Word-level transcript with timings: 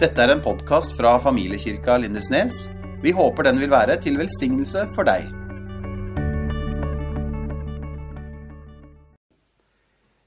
Dette 0.00 0.16
er 0.24 0.30
en 0.32 0.40
podkast 0.40 0.94
fra 0.96 1.10
familiekirka 1.20 1.98
Lindesnes. 2.00 2.70
Vi 3.02 3.10
håper 3.12 3.44
den 3.44 3.58
vil 3.60 3.68
være 3.68 3.98
til 4.00 4.14
velsignelse 4.16 4.86
for 4.94 5.04
deg. 5.04 5.26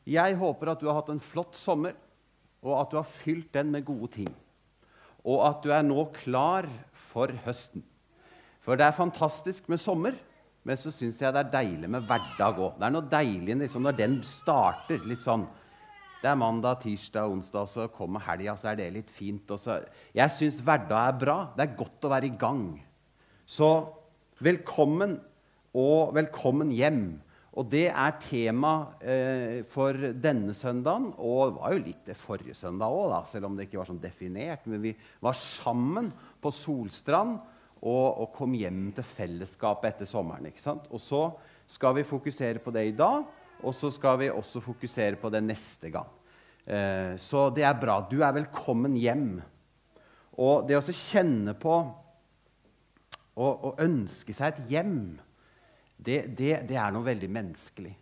Jeg 0.05 0.37
håper 0.37 0.69
at 0.75 0.83
du 0.83 0.85
har 0.91 0.99
hatt 0.99 1.09
en 1.09 1.23
flott 1.23 1.57
sommer, 1.57 1.97
og 2.61 2.75
at 2.83 2.93
du 2.93 2.99
har 2.99 3.09
fylt 3.09 3.49
den 3.57 3.73
med 3.73 3.87
gode 3.87 4.11
ting. 4.19 4.29
Og 5.25 5.41
at 5.47 5.65
du 5.65 5.73
er 5.73 5.81
nå 5.81 6.05
klar 6.19 6.69
for 7.09 7.33
høsten. 7.47 7.81
For 8.61 8.77
det 8.77 8.85
er 8.85 8.99
fantastisk 9.01 9.73
med 9.73 9.81
sommer, 9.81 10.13
men 10.61 10.77
så 10.77 10.93
syns 10.93 11.17
jeg 11.17 11.33
det 11.33 11.47
er 11.47 11.53
deilig 11.57 11.89
med 11.97 12.05
hverdag 12.05 12.61
òg. 12.61 12.77
Det 12.77 12.91
er 12.91 12.93
noe 12.93 13.09
deilig 13.09 13.57
liksom, 13.65 13.89
når 13.89 13.97
den 14.05 14.19
starter. 14.21 15.01
litt 15.01 15.25
sånn. 15.25 15.49
Det 16.23 16.29
er 16.31 16.39
mandag, 16.39 16.77
tirsdag, 16.79 17.27
onsdag, 17.27 17.65
så 17.67 17.89
kommer 17.91 18.23
helga, 18.23 18.53
så 18.55 18.69
er 18.71 18.77
det 18.79 18.85
litt 18.95 19.09
fint. 19.11 19.49
Så, 19.59 19.81
jeg 20.15 20.31
syns 20.31 20.61
hverdag 20.63 21.09
er 21.09 21.17
bra. 21.19 21.35
Det 21.51 21.65
er 21.65 21.73
godt 21.75 22.07
å 22.07 22.11
være 22.13 22.29
i 22.29 22.37
gang. 22.39 22.61
Så 23.43 23.67
velkommen, 24.39 25.17
og 25.75 26.13
velkommen 26.15 26.71
hjem. 26.71 27.03
Og 27.59 27.67
det 27.67 27.89
er 27.91 28.15
tema 28.23 28.71
eh, 29.03 29.59
for 29.67 29.99
denne 30.15 30.55
søndagen, 30.55 31.11
og 31.19 31.51
det 31.51 31.59
var 31.59 31.75
jo 31.75 31.83
litt 31.89 32.07
det 32.07 32.15
forrige 32.17 32.55
søndag 32.55 32.95
òg, 32.95 33.17
selv 33.27 33.49
om 33.49 33.59
det 33.59 33.67
ikke 33.67 33.83
var 33.83 33.91
sånn 33.91 34.01
definert. 34.01 34.63
Men 34.71 34.79
vi 34.87 34.95
var 35.27 35.35
sammen 35.35 36.07
på 36.39 36.55
Solstrand 36.55 37.35
og, 37.83 38.07
og 38.23 38.31
kom 38.39 38.55
hjem 38.55 38.93
til 38.95 39.11
fellesskapet 39.11 39.91
etter 39.91 40.07
sommeren. 40.07 40.47
Og 40.87 41.03
så 41.03 41.25
skal 41.67 41.99
vi 41.99 42.07
fokusere 42.07 42.63
på 42.63 42.71
det 42.71 42.87
i 42.93 42.95
dag, 42.95 43.27
og 43.63 43.73
så 43.75 43.91
skal 43.93 44.19
vi 44.21 44.29
også 44.31 44.61
fokusere 44.63 45.17
på 45.19 45.31
det 45.33 45.41
neste 45.45 45.91
gang. 45.93 46.09
Eh, 46.65 47.15
så 47.19 47.47
det 47.55 47.65
er 47.67 47.79
bra. 47.79 48.01
Du 48.09 48.21
er 48.21 48.35
velkommen 48.35 48.95
hjem. 48.99 49.41
Og 50.39 50.67
det 50.67 50.77
å 50.79 50.83
kjenne 50.83 51.55
på 51.59 51.75
og, 53.33 53.79
ønske 53.81 54.33
seg 54.35 54.53
et 54.53 54.73
hjem 54.75 54.97
det, 55.97 56.35
det, 56.37 56.51
det, 56.69 56.77
er 56.77 56.91
noe 56.93 57.05
veldig 57.05 57.29
menneskelig. 57.31 57.93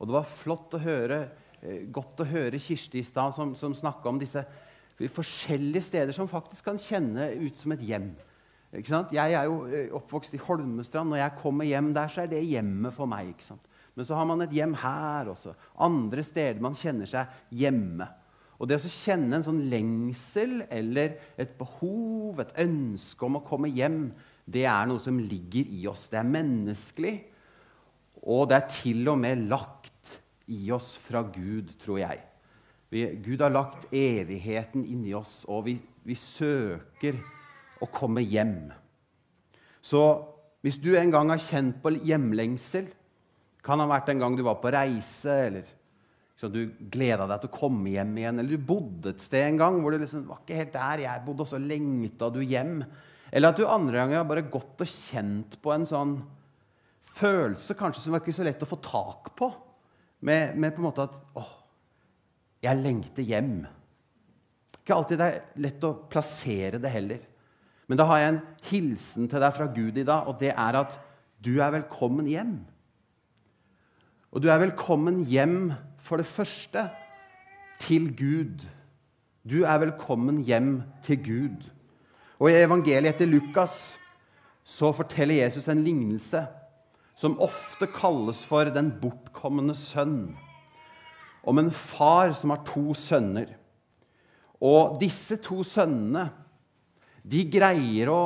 Og 0.00 0.08
det 0.08 0.16
var 0.16 0.26
flott 0.26 0.74
å 0.74 0.82
høre, 0.82 1.20
eh, 1.60 1.84
godt 1.92 2.24
å 2.24 2.28
høre 2.30 2.60
Kirsti 2.62 3.02
i 3.02 3.06
stad, 3.06 3.34
som, 3.36 3.54
som 3.58 3.76
snakka 3.76 4.08
om 4.10 4.18
disse 4.20 4.42
forskjellige 5.00 5.86
steder 5.86 6.16
som 6.16 6.28
faktisk 6.28 6.66
kan 6.68 6.80
kjenne 6.80 7.30
ut 7.40 7.56
som 7.56 7.72
et 7.72 7.84
hjem. 7.86 8.10
Jeg 8.70 9.34
er 9.34 9.46
jo 9.48 9.64
eh, 9.66 9.88
oppvokst 9.96 10.36
i 10.36 10.42
Holmestrand. 10.42 11.10
Når 11.10 11.22
jeg 11.24 11.38
kommer 11.40 11.68
hjem 11.68 11.92
der, 11.96 12.10
så 12.12 12.24
er 12.24 12.32
det 12.32 12.44
hjemmet 12.46 12.94
for 12.94 13.10
meg. 13.10 13.34
Men 13.98 14.06
så 14.06 14.16
har 14.18 14.26
man 14.28 14.44
et 14.44 14.54
hjem 14.54 14.74
her 14.80 15.30
også. 15.32 15.54
Andre 15.82 16.24
steder 16.26 16.62
man 16.62 16.76
kjenner 16.78 17.08
seg 17.10 17.56
hjemme. 17.60 18.06
Og 18.60 18.68
det 18.68 18.76
å 18.76 18.92
kjenne 18.92 19.38
en 19.38 19.46
sånn 19.46 19.62
lengsel 19.72 20.58
eller 20.68 21.16
et 21.40 21.54
behov, 21.58 22.42
et 22.42 22.52
ønske 22.60 23.24
om 23.24 23.38
å 23.38 23.44
komme 23.46 23.70
hjem, 23.72 24.10
det 24.44 24.66
er 24.68 24.88
noe 24.90 25.00
som 25.00 25.16
ligger 25.20 25.68
i 25.72 25.86
oss. 25.88 26.08
Det 26.12 26.20
er 26.20 26.28
menneskelig. 26.28 27.14
Og 28.20 28.50
det 28.50 28.58
er 28.58 28.66
til 28.68 29.08
og 29.08 29.20
med 29.22 29.46
lagt 29.48 30.18
i 30.52 30.66
oss 30.74 30.92
fra 31.00 31.22
Gud, 31.24 31.72
tror 31.80 32.02
jeg. 32.02 32.20
Vi, 32.90 33.04
Gud 33.22 33.40
har 33.40 33.54
lagt 33.54 33.86
evigheten 33.94 34.84
inni 34.84 35.14
oss, 35.14 35.44
og 35.48 35.68
vi, 35.68 35.76
vi 36.04 36.16
søker 36.18 37.16
å 37.80 37.88
komme 37.88 38.24
hjem. 38.26 38.72
Så 39.80 40.02
hvis 40.60 40.76
du 40.82 40.90
en 40.98 41.12
gang 41.14 41.30
har 41.32 41.40
kjent 41.40 41.78
på 41.80 41.94
hjemlengsel, 41.96 42.90
kan 43.64 43.82
ha 43.82 43.86
vært 43.90 44.10
en 44.12 44.22
gang 44.22 44.36
du 44.38 44.42
var 44.46 44.58
på 44.62 44.72
reise, 44.72 45.36
eller 45.46 45.64
liksom, 45.64 46.52
du 46.54 46.88
gleda 46.92 47.26
deg 47.28 47.42
til 47.42 47.50
å 47.50 47.58
komme 47.58 47.92
hjem 47.92 48.12
igjen, 48.20 48.40
eller 48.40 48.56
du 48.56 48.68
bodde 48.70 49.12
et 49.12 49.22
sted 49.22 49.46
en 49.46 49.60
gang 49.60 49.78
hvor 49.80 49.94
du 49.94 50.00
liksom, 50.00 50.26
var 50.28 50.42
ikke 50.42 50.60
helt 50.60 50.76
der, 50.76 51.04
jeg 51.04 51.24
bodde, 51.26 51.46
og 51.46 51.70
lengta 51.70 52.30
du 52.32 52.40
hjem. 52.44 52.78
Eller 53.30 53.52
at 53.52 53.60
du 53.60 53.66
andre 53.68 54.00
ganger 54.00 54.22
har 54.22 54.28
bare 54.28 54.48
gått 54.50 54.82
og 54.82 54.90
kjent 54.90 55.58
på 55.62 55.74
en 55.74 55.86
sånn 55.86 56.16
følelse 57.20 57.76
kanskje 57.78 58.04
som 58.04 58.14
var 58.14 58.22
ikke 58.22 58.34
så 58.34 58.46
lett 58.46 58.62
å 58.64 58.70
få 58.70 58.78
tak 58.82 59.32
på. 59.38 59.50
Med, 60.26 60.56
med 60.60 60.74
på 60.74 60.82
en 60.82 60.88
måte 60.88 61.06
at 61.06 61.14
åh, 61.38 61.52
jeg 62.60 62.80
lengter 62.80 63.24
hjem. 63.24 63.62
Ikke 64.80 64.96
alltid 64.96 65.20
det 65.20 65.28
er 65.30 65.62
lett 65.64 65.86
å 65.86 65.94
plassere 66.10 66.80
det 66.82 66.92
heller. 66.92 67.22
Men 67.88 67.98
da 67.98 68.06
har 68.06 68.20
jeg 68.20 68.32
en 68.32 68.42
hilsen 68.68 69.30
til 69.30 69.42
deg 69.42 69.54
fra 69.56 69.68
Gud 69.74 69.96
i 69.98 70.06
dag, 70.06 70.28
og 70.28 70.36
det 70.42 70.52
er 70.52 70.76
at 70.78 70.98
du 71.40 71.56
er 71.58 71.72
velkommen 71.74 72.28
hjem. 72.28 72.58
Og 74.30 74.44
du 74.44 74.46
er 74.46 74.60
velkommen 74.62 75.24
hjem 75.26 75.72
for 75.98 76.20
det 76.20 76.28
første 76.28 76.84
til 77.82 78.12
Gud. 78.14 78.62
Du 79.42 79.64
er 79.66 79.80
velkommen 79.82 80.36
hjem 80.46 80.84
til 81.02 81.16
Gud. 81.24 81.64
Og 82.38 82.52
I 82.52 82.60
evangeliet 82.62 83.10
etter 83.10 83.26
Lukas 83.26 83.96
så 84.62 84.92
forteller 84.94 85.40
Jesus 85.42 85.66
en 85.66 85.82
lignelse 85.82 86.44
som 87.18 87.40
ofte 87.42 87.88
kalles 87.90 88.44
for 88.46 88.70
den 88.70 88.92
bortkomne 89.00 89.74
sønn. 89.74 90.36
Om 91.42 91.58
en 91.58 91.72
far 91.74 92.30
som 92.38 92.52
har 92.54 92.62
to 92.68 92.94
sønner. 92.94 93.50
Og 94.62 95.00
disse 95.00 95.40
to 95.42 95.64
sønnene 95.66 96.28
de 97.26 97.42
greier 97.50 98.12
å 98.14 98.22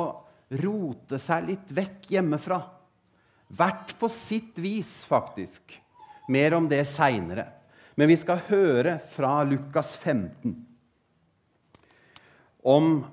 rote 0.61 1.17
seg 1.17 1.49
litt 1.49 1.73
vekk 1.73 2.11
hjemmefra. 2.13 2.61
Hvert 3.57 3.95
på 3.97 4.11
sitt 4.11 4.61
vis, 4.61 4.99
faktisk. 5.09 5.81
Mer 6.27 6.53
om 6.57 6.69
det 6.69 6.83
seinere. 6.89 7.47
Men 7.95 8.09
vi 8.11 8.17
skal 8.19 8.41
høre 8.49 8.97
fra 9.13 9.43
Lukas 9.47 9.95
15 9.95 10.55
om 12.65 13.05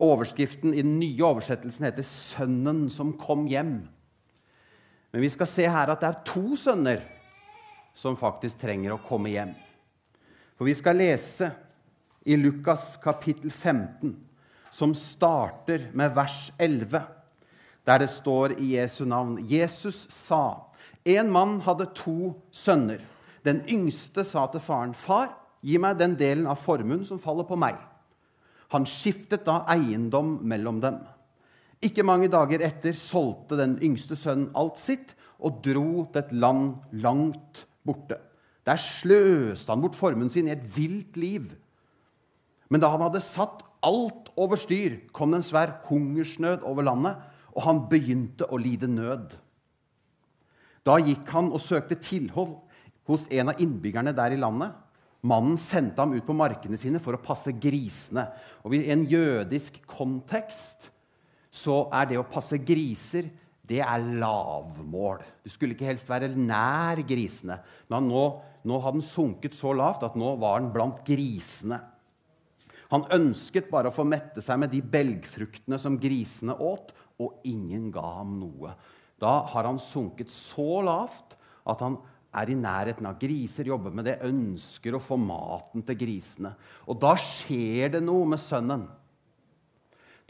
overskriften 0.00 0.72
i 0.72 0.80
den 0.80 0.96
nye 0.98 1.24
oversettelsen 1.24 1.84
heter 1.84 2.02
'Sønnen 2.02 2.88
som 2.90 3.12
kom 3.12 3.46
hjem'. 3.46 3.88
Men 5.12 5.22
vi 5.22 5.28
skal 5.28 5.46
se 5.46 5.68
her 5.68 5.90
at 5.90 6.00
det 6.00 6.08
er 6.08 6.24
to 6.24 6.56
sønner 6.56 7.02
som 7.94 8.16
faktisk 8.16 8.58
trenger 8.58 8.94
å 8.94 9.02
komme 9.04 9.28
hjem. 9.28 9.54
For 10.56 10.64
vi 10.64 10.74
skal 10.74 10.96
lese 10.96 11.50
i 12.24 12.36
Lukas 12.36 12.96
kapittel 13.02 13.50
15, 13.50 14.16
som 14.70 14.94
starter 14.94 15.90
med 15.92 16.14
vers 16.14 16.52
11, 16.58 17.02
der 17.86 17.98
det 17.98 18.10
står 18.10 18.54
i 18.60 18.76
Jesu 18.76 19.04
navn 19.04 19.38
Jesus 19.48 20.06
sa 20.08 20.69
En 21.04 21.30
mann 21.32 21.60
hadde 21.64 21.88
to 21.96 22.34
sønner. 22.52 23.00
Den 23.44 23.62
yngste 23.68 24.24
sa 24.24 24.46
til 24.46 24.60
faren, 24.60 24.94
'Far, 24.94 25.32
gi 25.62 25.78
meg 25.78 25.98
den 25.98 26.16
delen 26.16 26.46
av 26.46 26.60
formuen 26.60 27.04
som 27.04 27.18
faller 27.18 27.44
på 27.44 27.56
meg.' 27.56 27.80
Han 28.70 28.86
skiftet 28.86 29.44
da 29.44 29.64
eiendom 29.66 30.38
mellom 30.42 30.80
dem. 30.80 31.00
Ikke 31.82 32.04
mange 32.04 32.28
dager 32.28 32.60
etter 32.60 32.92
solgte 32.92 33.56
den 33.56 33.78
yngste 33.82 34.16
sønnen 34.16 34.52
alt 34.54 34.78
sitt 34.78 35.14
og 35.40 35.62
dro 35.64 36.04
til 36.12 36.20
et 36.20 36.32
land 36.32 36.76
langt 36.92 37.64
borte. 37.86 38.20
Der 38.66 38.76
sløste 38.76 39.72
han 39.72 39.80
bort 39.80 39.96
formuen 39.96 40.30
sin 40.30 40.46
i 40.46 40.52
et 40.52 40.64
vilt 40.76 41.16
liv. 41.16 41.48
Men 42.68 42.80
da 42.80 42.92
han 42.92 43.02
hadde 43.02 43.22
satt 43.24 43.64
alt 43.82 44.28
over 44.36 44.60
styr, 44.60 45.00
kom 45.12 45.32
det 45.32 45.40
en 45.40 45.48
svær 45.48 45.72
hungersnød 45.88 46.62
over 46.68 46.84
landet, 46.86 47.16
og 47.56 47.64
han 47.64 47.86
begynte 47.90 48.46
å 48.46 48.60
lide 48.60 48.86
nød. 48.86 49.34
Da 50.86 50.96
gikk 51.02 51.28
han 51.34 51.50
og 51.52 51.60
søkte 51.62 51.98
tilhold 52.00 52.56
hos 53.10 53.26
en 53.32 53.52
av 53.52 53.60
innbyggerne 53.60 54.14
der 54.16 54.36
i 54.36 54.40
landet. 54.40 54.72
Mannen 55.20 55.58
sendte 55.60 56.00
ham 56.00 56.14
ut 56.16 56.24
på 56.24 56.36
markene 56.36 56.78
sine 56.80 57.00
for 57.02 57.16
å 57.16 57.20
passe 57.22 57.52
grisene. 57.52 58.24
Og 58.64 58.76
I 58.76 58.86
en 58.94 59.04
jødisk 59.08 59.82
kontekst 59.90 60.88
så 61.52 61.82
er 61.92 62.08
det 62.08 62.20
å 62.20 62.28
passe 62.30 62.60
griser 62.62 63.28
det 63.70 63.78
er 63.84 64.02
lavmål. 64.18 65.20
Du 65.44 65.50
skulle 65.52 65.76
ikke 65.76 65.86
helst 65.86 66.08
være 66.10 66.32
nær 66.34 66.98
grisene. 67.06 67.60
Men 67.92 68.08
nå, 68.10 68.24
nå 68.66 68.80
hadde 68.82 68.98
den 68.98 69.06
sunket 69.06 69.54
så 69.54 69.74
lavt 69.76 70.02
at 70.06 70.16
nå 70.18 70.32
var 70.42 70.58
den 70.58 70.72
blant 70.74 71.04
grisene. 71.06 71.78
Han 72.90 73.06
ønsket 73.14 73.68
bare 73.70 73.92
å 73.92 73.94
få 73.94 74.02
mette 74.08 74.42
seg 74.42 74.58
med 74.58 74.72
de 74.72 74.80
belgfruktene 74.82 75.78
som 75.78 76.00
grisene 76.02 76.56
åt, 76.58 76.90
og 77.22 77.44
ingen 77.46 77.92
ga 77.94 78.02
ham 78.16 78.32
noe. 78.40 78.72
Da 79.20 79.40
har 79.52 79.68
han 79.68 79.80
sunket 79.82 80.32
så 80.32 80.80
lavt 80.84 81.36
at 81.68 81.82
han 81.84 81.98
er 82.40 82.52
i 82.52 82.56
nærheten 82.56 83.08
av 83.10 83.18
griser, 83.20 83.68
jobber 83.68 83.92
med 83.94 84.06
det, 84.06 84.20
ønsker 84.26 84.94
å 84.94 85.02
få 85.02 85.18
maten 85.20 85.82
til 85.86 85.98
grisene. 85.98 86.54
Og 86.86 87.00
da 87.02 87.16
skjer 87.18 87.96
det 87.96 88.02
noe 88.06 88.28
med 88.30 88.40
sønnen. 88.40 88.86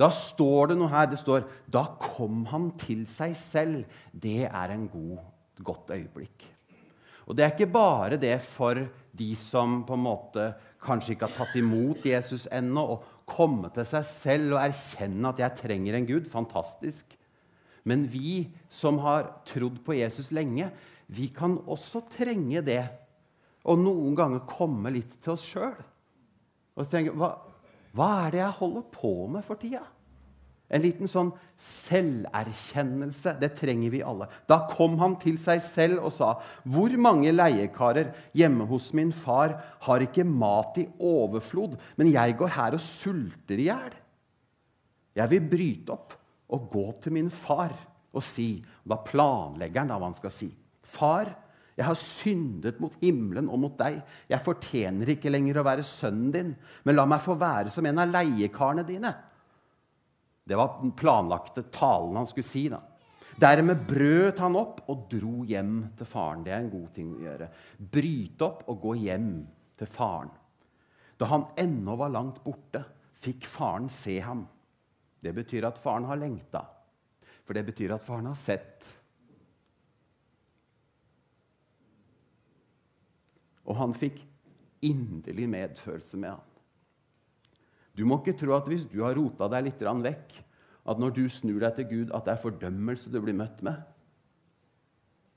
Da 0.01 0.09
står 0.15 0.71
det 0.71 0.79
noe 0.81 0.89
her. 0.89 1.07
Det 1.07 1.19
står 1.21 1.45
'Da 1.69 1.85
kom 2.01 2.47
han 2.47 2.71
til 2.79 3.05
seg 3.07 3.33
selv'. 3.37 3.85
Det 4.13 4.49
er 4.49 4.71
en 4.71 4.89
god, 4.89 5.19
godt 5.63 5.91
øyeblikk. 5.91 6.45
Og 7.29 7.37
det 7.37 7.45
er 7.45 7.51
ikke 7.53 7.73
bare 7.73 8.17
det 8.17 8.41
for 8.43 8.75
de 9.15 9.35
som 9.35 9.85
på 9.85 9.95
en 9.95 10.03
måte 10.03 10.55
kanskje 10.83 11.15
ikke 11.15 11.29
har 11.29 11.37
tatt 11.37 11.57
imot 11.57 12.03
Jesus 12.03 12.49
ennå, 12.51 12.81
å 12.81 13.03
komme 13.27 13.71
til 13.75 13.85
seg 13.85 14.05
selv 14.05 14.55
og 14.55 14.63
erkjenne 14.65 15.29
at 15.29 15.39
'jeg 15.39 15.57
trenger 15.57 15.95
en 15.95 16.07
Gud'. 16.07 16.31
Fantastisk. 16.31 17.20
Men 17.91 18.07
vi 18.07 18.47
som 18.71 19.01
har 19.03 19.33
trodd 19.49 19.81
på 19.83 19.99
Jesus 19.99 20.31
lenge, 20.35 20.71
vi 21.11 21.27
kan 21.35 21.59
også 21.67 22.05
trenge 22.15 22.63
det. 22.63 22.85
Og 23.67 23.81
noen 23.83 24.15
ganger 24.17 24.47
komme 24.49 24.93
litt 24.95 25.19
til 25.19 25.35
oss 25.35 25.47
sjøl. 25.51 25.79
Og 26.79 26.91
tenke 26.91 27.17
hva, 27.19 27.35
Hva 27.91 28.11
er 28.29 28.31
det 28.31 28.45
jeg 28.45 28.59
holder 28.61 28.85
på 28.95 29.11
med 29.35 29.43
for 29.43 29.59
tida? 29.59 29.83
En 30.71 30.85
liten 30.85 31.11
sånn 31.11 31.33
selverkjennelse. 31.59 33.33
Det 33.43 33.49
trenger 33.59 33.91
vi 33.91 34.05
alle. 34.07 34.29
Da 34.47 34.61
kom 34.71 34.95
han 35.01 35.17
til 35.19 35.35
seg 35.43 35.59
selv 35.65 36.05
og 36.07 36.13
sa, 36.15 36.39
'Hvor 36.63 36.95
mange 36.95 37.35
leiekarer 37.35 38.15
hjemme 38.33 38.69
hos 38.71 38.93
min 38.95 39.11
far 39.11 39.59
har 39.83 40.07
ikke 40.07 40.23
mat 40.23 40.79
i 40.79 40.87
overflod, 41.01 41.75
men 41.99 42.13
jeg 42.15 42.39
går 42.39 42.55
her 42.55 42.79
og 42.79 42.81
sulter 42.81 43.59
i 43.59 43.67
hjel?' 43.67 43.99
'Jeg 45.17 45.31
vil 45.31 45.51
bryte 45.51 45.91
opp 45.91 46.15
og 46.51 46.69
gå 46.73 46.87
til 47.03 47.15
min 47.15 47.31
far 47.31 47.73
og 48.11 48.23
si' 48.27 48.63
Da 48.89 48.99
planlegger 49.07 49.85
han 49.85 49.93
hva 49.95 50.09
han 50.09 50.15
skal 50.15 50.31
si. 50.35 50.51
'Far, 50.83 51.31
jeg 51.77 51.87
har 51.87 51.95
syndet 51.95 52.81
mot 52.81 52.93
himmelen 53.01 53.49
og 53.49 53.59
mot 53.59 53.79
deg. 53.79 54.03
Jeg 54.29 54.45
fortjener 54.45 55.15
ikke 55.15 55.31
lenger 55.31 55.61
å 55.61 55.65
være 55.65 55.87
sønnen 55.87 56.33
din, 56.35 56.57
men 56.85 56.97
la 56.97 57.07
meg 57.07 57.23
få 57.23 57.39
være 57.39 57.71
som 57.71 57.87
en 57.87 57.99
av 57.99 58.09
leiekarene 58.11 58.87
dine.' 58.87 59.15
Det 60.47 60.57
var 60.59 60.81
den 60.81 60.91
planlagte 60.93 61.63
talen 61.71 62.17
han 62.17 62.27
skulle 62.27 62.49
si. 62.49 62.69
da. 62.69 62.81
Dermed 63.41 63.87
brøt 63.87 64.41
han 64.43 64.57
opp 64.59 64.83
og 64.91 65.07
dro 65.13 65.45
hjem 65.47 65.93
til 65.97 66.09
faren. 66.09 66.43
Det 66.45 66.53
er 66.53 66.65
en 66.65 66.73
god 66.73 66.89
ting 66.97 67.13
å 67.15 67.21
gjøre. 67.23 67.49
Bryte 67.79 68.45
opp 68.45 68.65
og 68.69 68.81
gå 68.83 68.95
hjem 69.07 69.31
til 69.79 69.87
faren. 69.87 70.33
Da 71.17 71.29
han 71.31 71.47
ennå 71.61 71.95
var 72.01 72.13
langt 72.13 72.43
borte, 72.45 72.83
fikk 73.21 73.47
faren 73.49 73.89
se 73.93 74.19
ham. 74.25 74.47
Det 75.21 75.33
betyr 75.37 75.67
at 75.69 75.79
faren 75.81 76.09
har 76.09 76.19
lengta. 76.21 76.65
For 77.45 77.57
det 77.57 77.67
betyr 77.67 77.95
at 77.97 78.05
faren 78.05 78.29
har 78.31 78.39
sett. 78.39 78.87
Og 83.69 83.77
han 83.79 83.95
fikk 83.95 84.23
inderlig 84.87 85.49
medfølelse 85.51 86.19
med 86.21 86.33
han. 86.35 86.47
Du 87.97 88.07
må 88.09 88.21
ikke 88.21 88.39
tro 88.39 88.55
at 88.57 88.69
hvis 88.71 88.87
du 88.89 89.03
har 89.05 89.17
rota 89.19 89.51
deg 89.53 89.67
litt 89.67 89.83
vekk, 89.83 90.37
at 90.89 90.99
når 90.99 91.13
du 91.15 91.25
snur 91.29 91.61
deg 91.61 91.77
til 91.77 91.89
Gud, 91.91 92.13
at 92.17 92.25
det 92.25 92.33
er 92.33 92.43
fordømmelse 92.43 93.13
du 93.13 93.21
blir 93.21 93.37
møtt 93.37 93.61
med. 93.67 93.77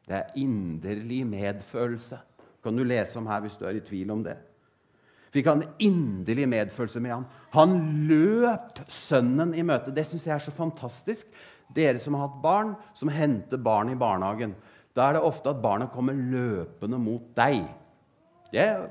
Det 0.07 0.15
er 0.15 0.37
inderlig 0.39 1.25
medfølelse. 1.27 2.19
kan 2.63 2.75
du 2.75 2.83
lese 2.83 3.19
om 3.19 3.27
her 3.27 3.41
hvis 3.41 3.57
du 3.59 3.65
er 3.65 3.75
i 3.75 3.83
tvil 3.83 4.11
om 4.11 4.23
det. 4.23 4.37
Fikk 5.33 5.49
han 5.49 5.63
inderlig 5.81 6.45
medfølelse 6.51 7.01
med 7.01 7.15
han. 7.15 7.25
Han 7.55 7.73
løp 8.09 8.83
sønnen 8.91 9.55
i 9.57 9.65
møte. 9.65 9.93
Det 9.93 10.05
syns 10.05 10.27
jeg 10.27 10.35
er 10.35 10.43
så 10.45 10.53
fantastisk. 10.53 11.29
Dere 11.73 12.01
som 12.01 12.13
har 12.17 12.27
hatt 12.27 12.41
barn, 12.43 12.75
som 12.93 13.09
henter 13.09 13.57
barn 13.57 13.89
i 13.89 13.97
barnehagen. 13.97 14.53
Da 14.93 15.07
er 15.07 15.17
det 15.17 15.23
ofte 15.25 15.49
at 15.49 15.61
barnet 15.63 15.89
kommer 15.93 16.13
løpende 16.13 16.99
mot 17.01 17.31
deg. 17.37 17.65
Det 18.53 18.61
er 18.61 18.85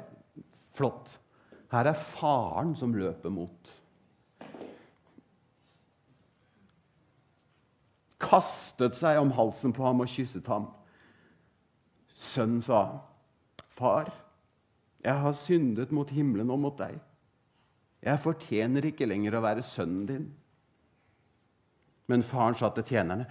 flott. 0.74 1.14
Her 1.72 1.92
er 1.92 2.02
faren 2.18 2.74
som 2.76 2.96
løper 2.96 3.30
mot. 3.30 3.70
Kastet 8.22 8.98
seg 8.98 9.20
om 9.20 9.30
halsen 9.36 9.74
på 9.76 9.86
ham 9.86 10.02
og 10.02 10.10
kysset 10.10 10.50
ham. 10.50 10.66
Sønnen 12.12 12.60
sa, 12.62 12.98
'Far, 13.72 14.10
jeg 15.02 15.14
har 15.25 15.34
syndet 15.34 15.93
mot 15.93 16.10
himmelen 16.10 16.50
og 16.50 16.60
mot 16.62 16.78
deg.' 16.78 17.00
'Jeg 18.02 18.19
fortjener 18.19 18.87
ikke 18.88 19.06
lenger 19.06 19.37
å 19.38 19.44
være 19.44 19.62
sønnen 19.62 20.06
din.' 20.06 20.31
Men 22.10 22.25
faren 22.26 22.56
sa 22.58 22.69
til 22.75 22.84
tjenerne, 22.84 23.26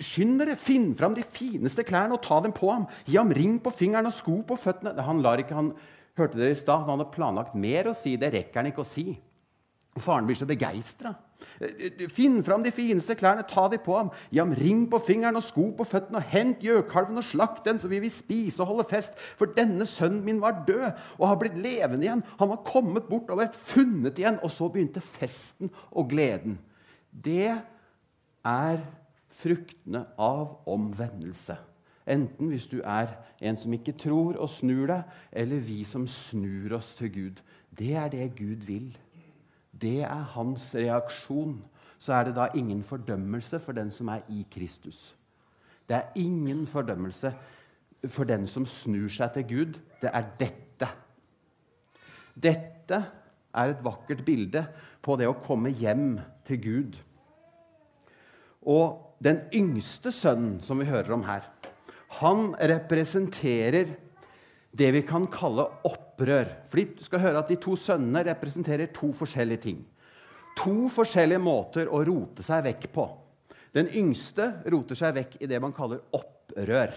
'Skynd 0.00 0.40
dere, 0.40 0.56
finn 0.56 0.94
fram 0.96 1.14
de 1.14 1.22
fineste 1.22 1.84
klærne 1.84 2.16
og 2.16 2.22
ta 2.24 2.40
dem 2.40 2.52
på 2.56 2.72
ham.' 2.72 2.88
'Gi 3.04 3.16
ham 3.20 3.32
ring 3.32 3.60
på 3.60 3.70
fingeren 3.70 4.08
og 4.08 4.16
sko 4.16 4.40
på 4.42 4.56
føttene.' 4.56 4.96
Han 5.04 5.22
lar 5.22 5.38
ikke 5.38 5.54
han 5.54 5.72
Hørte 6.18 6.38
dere 6.38 6.50
i 6.50 6.58
stad? 6.58 6.82
Han 6.82 6.96
hadde 6.96 7.12
planlagt 7.14 7.54
mer 7.54 7.90
å 7.90 7.94
si. 7.94 8.16
Det 8.18 8.32
rekker 8.34 8.58
han 8.58 8.72
ikke 8.72 8.82
å 8.82 8.88
si. 8.88 9.12
Og 9.98 10.04
Faren 10.04 10.28
blir 10.28 10.38
så 10.38 10.46
begeistra. 10.46 11.16
Finn 12.14 12.38
fram 12.46 12.62
de 12.62 12.70
fineste 12.74 13.16
klærne, 13.18 13.42
ta 13.46 13.64
de 13.70 13.80
på 13.82 13.96
ham. 13.96 14.10
Gi 14.30 14.38
ham 14.38 14.54
ring 14.54 14.84
på 14.90 15.00
fingeren 15.02 15.38
og 15.38 15.42
sko 15.42 15.68
på 15.74 15.86
føttene, 15.86 16.20
og 16.20 16.30
hent 16.30 16.62
gjøkalven 16.62 17.18
og 17.18 17.26
slakt 17.26 17.66
den, 17.66 17.80
så 17.82 17.90
vi 17.90 17.98
vil 18.02 18.12
spise 18.14 18.62
og 18.62 18.70
holde 18.72 18.86
fest. 18.90 19.18
For 19.38 19.50
denne 19.56 19.86
sønnen 19.88 20.22
min 20.26 20.42
var 20.42 20.62
død 20.68 20.86
og 21.18 21.26
har 21.26 21.40
blitt 21.40 21.58
levende 21.58 22.06
igjen. 22.06 22.22
Han 22.38 22.52
var 22.52 22.62
kommet 22.66 23.10
bort 23.10 23.30
og 23.34 23.40
vært 23.42 23.58
funnet 23.58 24.18
igjen. 24.22 24.38
Og 24.46 24.54
så 24.54 24.70
begynte 24.70 25.02
festen 25.02 25.72
og 25.90 26.12
gleden. 26.12 26.60
Det 27.10 27.50
er 28.46 28.84
fruktene 29.38 30.04
av 30.18 30.60
omvendelse. 30.70 31.58
Enten 32.08 32.48
hvis 32.48 32.68
du 32.70 32.78
er 32.80 33.18
en 33.44 33.58
som 33.60 33.74
ikke 33.74 33.96
tror 33.98 34.38
og 34.38 34.50
snur 34.50 34.86
deg, 34.88 35.18
eller 35.32 35.60
vi 35.60 35.82
som 35.84 36.06
snur 36.08 36.78
oss 36.78 36.94
til 36.98 37.12
Gud. 37.12 37.42
Det 37.78 37.92
er 37.98 38.08
det 38.14 38.30
Gud 38.38 38.64
vil. 38.66 38.88
Det 39.80 40.02
er 40.02 40.24
hans 40.34 40.70
reaksjon. 40.74 41.58
Så 41.98 42.14
er 42.14 42.28
det 42.28 42.36
da 42.36 42.48
ingen 42.54 42.82
fordømmelse 42.86 43.60
for 43.62 43.76
den 43.76 43.90
som 43.94 44.10
er 44.12 44.26
i 44.30 44.44
Kristus. 44.50 45.14
Det 45.88 45.96
er 45.96 46.20
ingen 46.20 46.66
fordømmelse 46.66 47.32
for 48.06 48.28
den 48.28 48.46
som 48.46 48.66
snur 48.66 49.08
seg 49.10 49.34
til 49.34 49.46
Gud. 49.48 49.78
Det 50.02 50.10
er 50.12 50.26
dette. 50.38 50.88
Dette 52.38 53.02
er 53.54 53.72
et 53.72 53.84
vakkert 53.84 54.22
bilde 54.26 54.62
på 55.02 55.16
det 55.18 55.26
å 55.30 55.38
komme 55.42 55.72
hjem 55.74 56.18
til 56.46 56.62
Gud. 56.62 56.98
Og 58.62 59.16
den 59.24 59.40
yngste 59.54 60.12
sønnen 60.14 60.58
som 60.62 60.78
vi 60.78 60.86
hører 60.90 61.16
om 61.16 61.24
her, 61.26 61.46
han 62.20 62.52
representerer 62.56 63.96
det 64.70 64.90
vi 64.92 65.02
kan 65.06 65.26
kalle 65.32 65.64
opprør. 65.88 66.50
Fordi 66.68 66.84
du 66.98 67.04
skal 67.04 67.22
høre 67.22 67.42
at 67.42 67.48
De 67.48 67.56
to 67.60 67.76
sønnene 67.78 68.24
representerer 68.28 68.92
to 68.94 69.12
forskjellige 69.16 69.64
ting. 69.64 69.80
To 70.58 70.88
forskjellige 70.92 71.42
måter 71.42 71.90
å 71.90 72.02
rote 72.04 72.44
seg 72.44 72.64
vekk 72.66 72.88
på. 72.92 73.06
Den 73.76 73.90
yngste 73.94 74.50
roter 74.72 74.98
seg 74.98 75.14
vekk 75.16 75.38
i 75.42 75.48
det 75.50 75.60
man 75.62 75.74
kaller 75.76 76.02
opprør. 76.16 76.94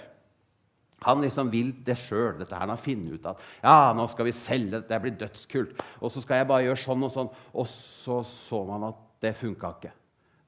Han 1.06 1.24
liksom 1.24 1.50
vil 1.50 1.72
det 1.86 1.98
sjøl. 1.98 2.38
Dette 2.38 2.54
her 2.54 2.66
han 2.66 2.74
har 2.76 2.82
funnet 2.82 3.18
ut 3.18 3.30
at 3.32 3.42
ja, 3.64 3.94
nå 3.98 4.06
skal 4.10 4.28
vi 4.28 4.36
selge 4.38 4.84
det 4.86 5.00
blir 5.02 5.18
dødskult. 5.18 5.82
Og 6.02 6.14
så 6.14 6.22
skal 6.22 6.42
jeg 6.42 6.50
bare 6.52 6.68
gjøre 6.68 6.84
sånn 6.84 7.08
og 7.08 7.14
sånn. 7.14 7.32
Og 7.58 7.68
så 7.70 8.22
så 8.28 8.62
man 8.68 8.90
at 8.92 9.02
det 9.22 9.36
funka 9.38 9.74
ikke. 9.78 9.94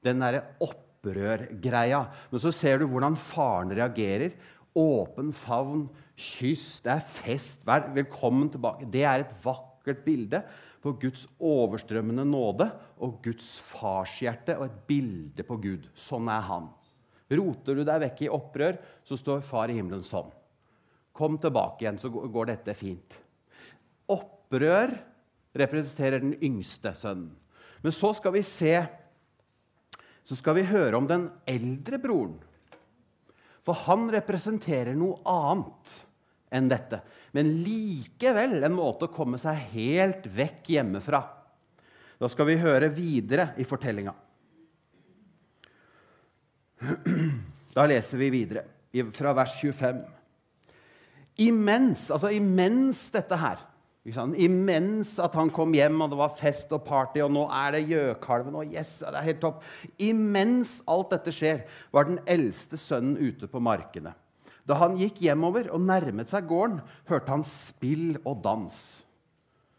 Den 0.04 0.22
derre 0.22 0.44
opprørgreia. 0.62 2.04
Men 2.30 2.42
så 2.42 2.52
ser 2.54 2.80
du 2.80 2.88
hvordan 2.90 3.18
faren 3.18 3.74
reagerer 3.74 4.34
åpen 4.74 5.30
favn, 5.34 5.86
kyss, 6.16 6.80
det 6.84 6.92
er 6.94 7.08
fest. 7.08 7.64
Vær 7.66 7.88
velkommen 7.94 8.50
tilbake. 8.52 8.88
Det 8.90 9.04
er 9.06 9.24
et 9.24 9.34
vakkert 9.44 10.04
bilde 10.06 10.42
på 10.84 10.92
Guds 11.00 11.26
overstrømmende 11.40 12.26
nåde 12.28 12.68
og 13.02 13.20
Guds 13.24 13.56
farshjerte 13.64 14.58
og 14.58 14.66
et 14.68 14.80
bilde 14.88 15.46
på 15.46 15.58
Gud. 15.62 15.88
Sånn 15.96 16.28
er 16.32 16.44
han. 16.48 16.68
Roter 17.34 17.78
du 17.78 17.84
deg 17.86 18.02
vekk 18.04 18.24
i 18.26 18.32
opprør, 18.32 18.78
så 19.06 19.16
står 19.18 19.44
Far 19.46 19.72
i 19.72 19.78
himmelen 19.78 20.04
sånn. 20.04 20.28
Kom 21.14 21.38
tilbake 21.40 21.84
igjen, 21.84 21.98
så 21.98 22.10
går 22.10 22.50
dette 22.50 22.74
fint. 22.76 23.18
Opprør 24.10 24.92
representerer 25.56 26.20
den 26.20 26.34
yngste 26.42 26.92
sønnen. 26.98 27.32
Men 27.84 27.94
så 27.94 28.12
skal 28.16 28.32
vi 28.36 28.44
se 28.46 28.76
Så 30.24 30.38
skal 30.38 30.54
vi 30.56 30.62
høre 30.64 30.96
om 30.96 31.04
den 31.04 31.26
eldre 31.44 31.98
broren. 32.00 32.38
For 33.60 33.76
han 33.84 34.06
representerer 34.08 34.96
noe 34.96 35.18
annet 35.28 35.90
enn 36.54 36.70
dette. 36.70 37.00
Men 37.34 37.50
likevel 37.64 38.62
en 38.62 38.76
måte 38.76 39.08
å 39.08 39.14
komme 39.14 39.40
seg 39.42 39.58
helt 39.74 40.28
vekk 40.30 40.70
hjemmefra. 40.76 41.22
Da 42.20 42.30
skal 42.30 42.48
vi 42.48 42.60
høre 42.62 42.92
videre 42.94 43.50
i 43.58 43.66
fortellinga. 43.68 44.14
Da 47.74 47.86
leser 47.90 48.20
vi 48.20 48.30
videre 48.30 48.62
fra 49.16 49.32
vers 49.34 49.56
25. 49.58 50.02
Imens, 51.42 52.06
altså 52.14 52.30
imens 52.30 53.08
dette 53.10 53.34
her 53.40 53.58
Imens 54.04 55.14
at 55.22 55.32
han 55.38 55.48
kom 55.48 55.72
hjem, 55.72 55.96
og 56.04 56.10
det 56.12 56.18
var 56.20 56.34
fest 56.36 56.72
og 56.76 56.82
party, 56.84 57.22
og 57.24 57.30
nå 57.32 57.46
er 57.48 57.72
det 57.72 57.86
gjøkalven, 57.88 58.58
og 58.60 58.68
yes, 58.68 58.98
det 59.00 59.16
er 59.16 59.28
helt 59.30 59.40
topp. 59.40 59.62
Imens 59.96 60.82
alt 60.92 61.14
dette 61.14 61.32
skjer, 61.32 61.62
var 61.94 62.10
den 62.10 62.20
eldste 62.28 62.76
sønnen 62.76 63.16
ute 63.16 63.48
på 63.48 63.62
markene. 63.64 64.12
Da 64.64 64.78
han 64.80 64.96
gikk 64.96 65.20
hjemover 65.24 65.68
og 65.74 65.82
nærmet 65.84 66.30
seg 66.32 66.46
gården, 66.48 66.80
hørte 67.08 67.34
han 67.34 67.44
spill 67.44 68.14
og 68.24 68.40
dans. 68.44 68.76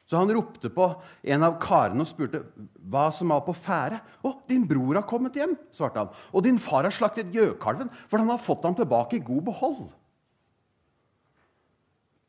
Så 0.06 0.20
han 0.22 0.30
ropte 0.30 0.70
på 0.70 0.86
en 1.34 1.46
av 1.48 1.56
karene 1.62 2.04
og 2.04 2.10
spurte 2.10 2.44
hva 2.86 3.08
som 3.14 3.34
var 3.34 3.42
på 3.48 3.56
ferde. 3.58 3.98
'Å, 4.22 4.36
din 4.46 4.68
bror 4.70 5.00
har 5.00 5.08
kommet 5.10 5.34
hjem', 5.34 5.58
svarte 5.74 6.04
han. 6.04 6.12
'Og 6.30 6.46
din 6.46 6.60
far 6.62 6.86
har 6.86 6.94
slaktet 6.94 7.34
gjøkalven, 7.34 7.90
for 8.08 8.22
han 8.22 8.30
har 8.30 8.38
fått 8.38 8.64
ham 8.64 8.78
tilbake 8.78 9.18
i 9.18 9.26
god 9.26 9.44
behold.' 9.50 9.94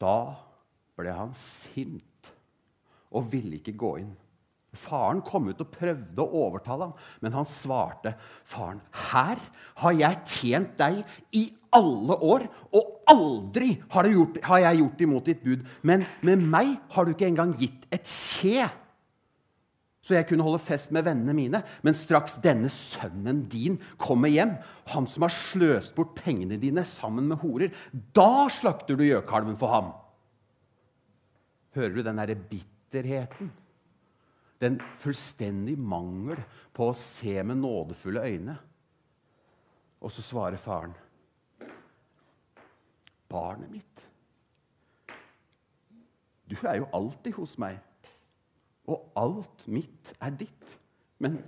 Da 0.00 0.36
ble 0.96 1.12
han 1.12 1.32
sint 1.36 2.32
og 3.12 3.28
ville 3.32 3.60
ikke 3.60 3.76
gå 3.76 3.98
inn. 4.00 4.16
Faren 4.76 5.22
kom 5.26 5.48
ut 5.50 5.60
og 5.64 5.72
prøvde 5.72 6.22
å 6.22 6.42
overtale 6.46 6.88
ham, 6.88 6.94
men 7.20 7.34
han 7.34 7.48
svarte, 7.48 8.14
'Faren, 8.44 8.80
her 9.10 9.40
har 9.82 9.92
jeg 9.92 10.24
tjent 10.26 10.76
deg 10.78 11.02
i 11.32 11.48
alle 11.76 12.16
år, 12.22 12.46
og 12.72 13.04
aldri 13.10 13.74
har, 13.90 14.08
gjort, 14.08 14.40
har 14.44 14.64
jeg 14.68 14.82
gjort 14.82 15.00
imot 15.00 15.24
ditt 15.24 15.44
bud.' 15.44 15.66
'Men 15.82 16.06
med 16.22 16.36
meg 16.38 16.76
har 16.90 17.04
du 17.04 17.14
ikke 17.14 17.28
engang 17.28 17.56
gitt 17.58 17.86
et 17.90 18.04
kje.' 18.04 18.70
så 20.06 20.14
jeg 20.14 20.28
kunne 20.28 20.44
holde 20.46 20.62
fest 20.62 20.92
med 20.94 21.02
vennene 21.02 21.34
mine. 21.34 21.60
Men 21.82 21.96
straks 21.98 22.36
denne 22.38 22.70
sønnen 22.70 23.42
din 23.50 23.80
kommer 23.98 24.30
hjem, 24.30 24.54
han 24.94 25.08
som 25.10 25.26
har 25.26 25.34
sløst 25.34 25.96
bort 25.96 26.14
pengene 26.20 26.60
dine 26.62 26.84
sammen 26.86 27.26
med 27.26 27.40
horer, 27.42 27.74
da 28.14 28.46
slakter 28.52 28.94
du 28.94 29.02
gjøkalven 29.02 29.58
for 29.58 29.74
ham. 29.74 29.88
Hører 31.74 31.96
du 31.96 32.04
den 32.06 32.22
derre 32.22 32.38
bitterheten? 32.38 33.50
Den 34.62 34.78
fullstendig 35.02 35.76
mangel 35.78 36.40
på 36.76 36.88
å 36.88 36.96
se 36.96 37.42
med 37.42 37.60
nådefulle 37.60 38.22
øyne. 38.24 38.56
Og 40.00 40.12
så 40.12 40.22
svarer 40.22 40.60
faren, 40.60 40.94
'Barnet 43.28 43.70
mitt, 43.70 44.02
du 46.46 46.54
er 46.62 46.76
jo 46.78 46.88
alltid 46.94 47.34
hos 47.34 47.58
meg.' 47.58 47.82
og 48.86 49.12
alt 49.18 49.66
mitt 49.70 50.12
er 50.22 50.34
ditt. 50.38 50.76
Men 51.22 51.40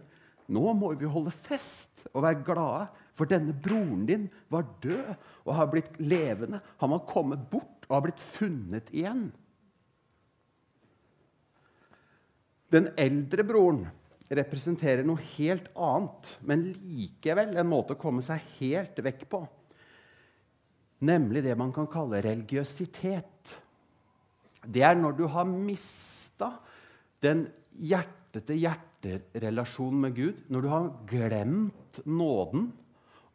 nå 0.51 0.73
må 0.77 0.93
vi 0.99 1.11
holde 1.11 1.33
fest 1.35 2.07
og 2.13 2.25
være 2.25 2.45
glade, 2.47 2.87
for 3.15 3.31
denne 3.31 3.55
broren 3.55 4.07
din 4.09 4.29
var 4.53 4.67
død 4.83 5.11
og 5.45 5.55
har 5.59 5.71
blitt 5.73 5.99
levende. 6.01 6.61
Han 6.83 6.95
var 6.95 7.07
kommet 7.09 7.49
bort 7.51 7.87
og 7.89 7.97
har 7.97 8.05
blitt 8.07 8.23
funnet 8.23 8.91
igjen. 8.95 9.29
Den 12.73 12.89
eldre 13.01 13.45
broren 13.49 13.87
representerer 14.29 15.05
noe 15.09 15.17
helt 15.39 15.71
annet, 15.73 16.37
men 16.45 16.67
likevel 16.77 17.57
en 17.57 17.71
måte 17.71 17.95
å 17.97 18.01
komme 18.01 18.23
seg 18.25 18.39
helt 18.59 18.99
vekk 19.05 19.29
på. 19.31 19.49
Nemlig 21.09 21.43
det 21.47 21.57
man 21.57 21.73
kan 21.73 21.87
kalle 21.91 22.23
religiøsitet. 22.25 23.59
Det 24.67 24.83
er 24.85 24.95
når 24.99 25.13
du 25.17 25.27
har 25.31 25.45
mista 25.49 26.53
den 27.25 27.49
hjerte-til-hjerte-relasjonen 27.79 30.01
med 30.05 30.15
Gud, 30.19 30.37
når 30.51 30.61
du 30.61 30.69
har 30.73 30.91
glemt 31.09 32.01
nåden 32.05 32.73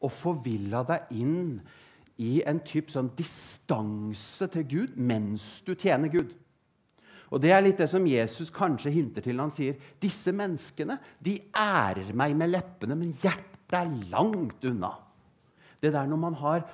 og 0.04 0.12
forvilla 0.12 0.84
deg 0.86 1.00
inn 1.16 1.62
i 2.22 2.44
en 2.46 2.60
type 2.62 2.92
sånn 2.94 3.10
distanse 3.18 4.48
til 4.54 4.64
Gud 4.70 4.94
mens 5.00 5.64
du 5.66 5.74
tjener 5.74 6.10
Gud. 6.14 6.43
Og 7.34 7.42
Det 7.42 7.50
er 7.50 7.64
litt 7.66 7.80
det 7.82 7.90
som 7.90 8.06
Jesus 8.06 8.52
kanskje 8.54 8.94
hinter 8.94 9.26
til 9.26 9.34
når 9.34 9.50
han 9.50 9.56
sier 9.56 9.88
disse 10.02 10.30
menneskene 10.36 11.00
de 11.24 11.40
ærer 11.50 12.14
meg 12.14 12.36
med 12.38 12.54
leppene, 12.54 12.98
men 13.00 13.16
hjertet 13.24 13.74
er 13.80 13.90
langt 14.12 14.62
unna. 14.70 14.92
Det 15.82 15.92
der 15.96 16.08
når 16.08 16.22
man 16.22 16.38
har, 16.38 16.68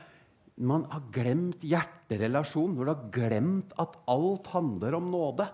man 0.60 0.84
har 0.92 1.06
glemt 1.16 1.64
hjerterelasjon, 1.64 2.76
når 2.76 2.90
du 2.90 2.92
har 2.92 3.08
glemt 3.16 3.72
at 3.80 3.96
alt 4.12 4.52
handler 4.52 5.00
om 5.00 5.08
nåde, 5.14 5.48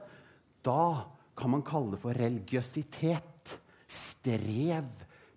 da 0.65 1.05
kan 1.37 1.53
man 1.53 1.65
kalle 1.67 1.93
det 1.93 2.01
for 2.01 2.17
religiøsitet. 2.17 3.55
Strev, 3.85 4.89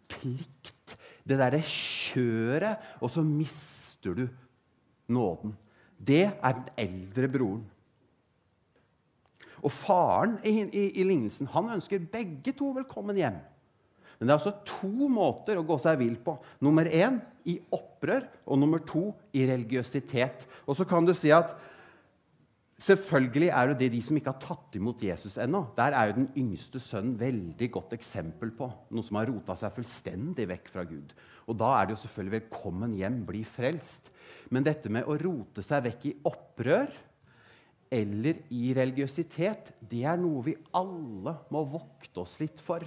plikt. 0.09 0.97
Det 1.29 1.37
derre 1.37 1.61
kjøret, 1.61 2.81
og 3.05 3.13
så 3.13 3.21
mister 3.21 4.17
du 4.17 4.25
nåden. 5.13 5.53
Det 5.99 6.25
er 6.25 6.55
den 6.57 6.71
eldre 6.81 7.29
broren. 7.29 7.67
Og 9.62 9.73
faren 9.75 10.38
i, 10.47 10.61
i, 10.67 10.85
i 11.00 11.07
lignelsen 11.07 11.50
han 11.55 11.73
ønsker 11.77 12.05
begge 12.12 12.55
to 12.57 12.73
velkommen 12.77 13.19
hjem. 13.19 13.38
Men 14.19 14.27
det 14.27 14.33
er 14.33 14.38
altså 14.41 14.55
to 14.67 15.09
måter 15.12 15.59
å 15.61 15.67
gå 15.67 15.77
seg 15.79 16.00
vill 16.00 16.17
på. 16.23 16.35
Nummer 16.65 16.88
én 16.91 17.21
i 17.49 17.57
opprør, 17.75 18.27
og 18.50 18.59
nummer 18.59 18.83
to 18.87 19.12
i 19.37 19.47
religiøsitet. 19.47 20.49
Og 20.67 20.79
så 20.79 20.87
kan 20.88 21.07
du 21.07 21.15
si 21.17 21.33
at 21.35 21.57
Selvfølgelig 22.79 23.49
er 23.50 23.73
det 23.75 23.88
de 23.91 23.99
som 24.07 24.15
ikke 24.15 24.31
har 24.31 24.38
tatt 24.38 24.77
imot 24.79 25.00
Jesus 25.03 25.35
ennå. 25.43 25.65
Der 25.75 25.97
er 25.99 26.11
jo 26.11 26.21
den 26.21 26.29
yngste 26.38 26.79
sønnen 26.79 27.17
veldig 27.19 27.69
godt 27.75 27.97
eksempel 27.97 28.53
på 28.55 28.69
noe 28.95 29.03
som 29.03 29.19
har 29.19 29.27
rota 29.27 29.57
seg 29.59 29.75
fullstendig 29.75 30.47
vekk 30.47 30.71
fra 30.71 30.85
Gud. 30.87 31.11
Og 31.50 31.59
Da 31.59 31.73
er 31.75 31.87
det 31.87 31.97
jo 31.97 32.03
selvfølgelig 32.05 32.38
'velkommen 32.38 32.95
hjem, 32.95 33.27
bli 33.27 33.43
frelst'. 33.43 34.12
Men 34.50 34.62
dette 34.62 34.88
med 34.88 35.11
å 35.11 35.19
rote 35.19 35.61
seg 35.61 35.83
vekk 35.91 36.07
i 36.07 36.15
opprør 36.23 36.87
eller 37.90 38.40
i 38.52 38.73
religiøsitet, 38.76 39.73
det 39.90 40.04
er 40.09 40.18
noe 40.21 40.45
vi 40.45 40.54
alle 40.76 41.35
må 41.54 41.64
vokte 41.73 42.23
oss 42.23 42.37
litt 42.40 42.61
for. 42.64 42.85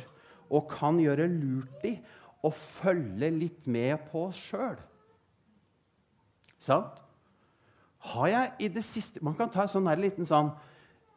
Og 0.51 0.67
kan 0.69 0.99
gjøre 1.01 1.29
lurt 1.31 1.85
i 1.87 1.95
å 2.45 2.51
følge 2.53 3.29
litt 3.33 3.69
med 3.69 4.09
på 4.11 4.27
oss 4.29 4.41
sjøl. 4.51 4.77
Sant? 6.61 6.99
Har 8.11 8.27
jeg 8.29 8.51
i 8.65 8.67
det 8.73 8.81
siste 8.85 9.21
Man 9.21 9.35
kan 9.37 9.49
ta 9.53 9.63
en 9.63 9.69
sånn 9.69 9.85
her 9.89 9.99
liten 10.01 10.25
sånn 10.25 10.47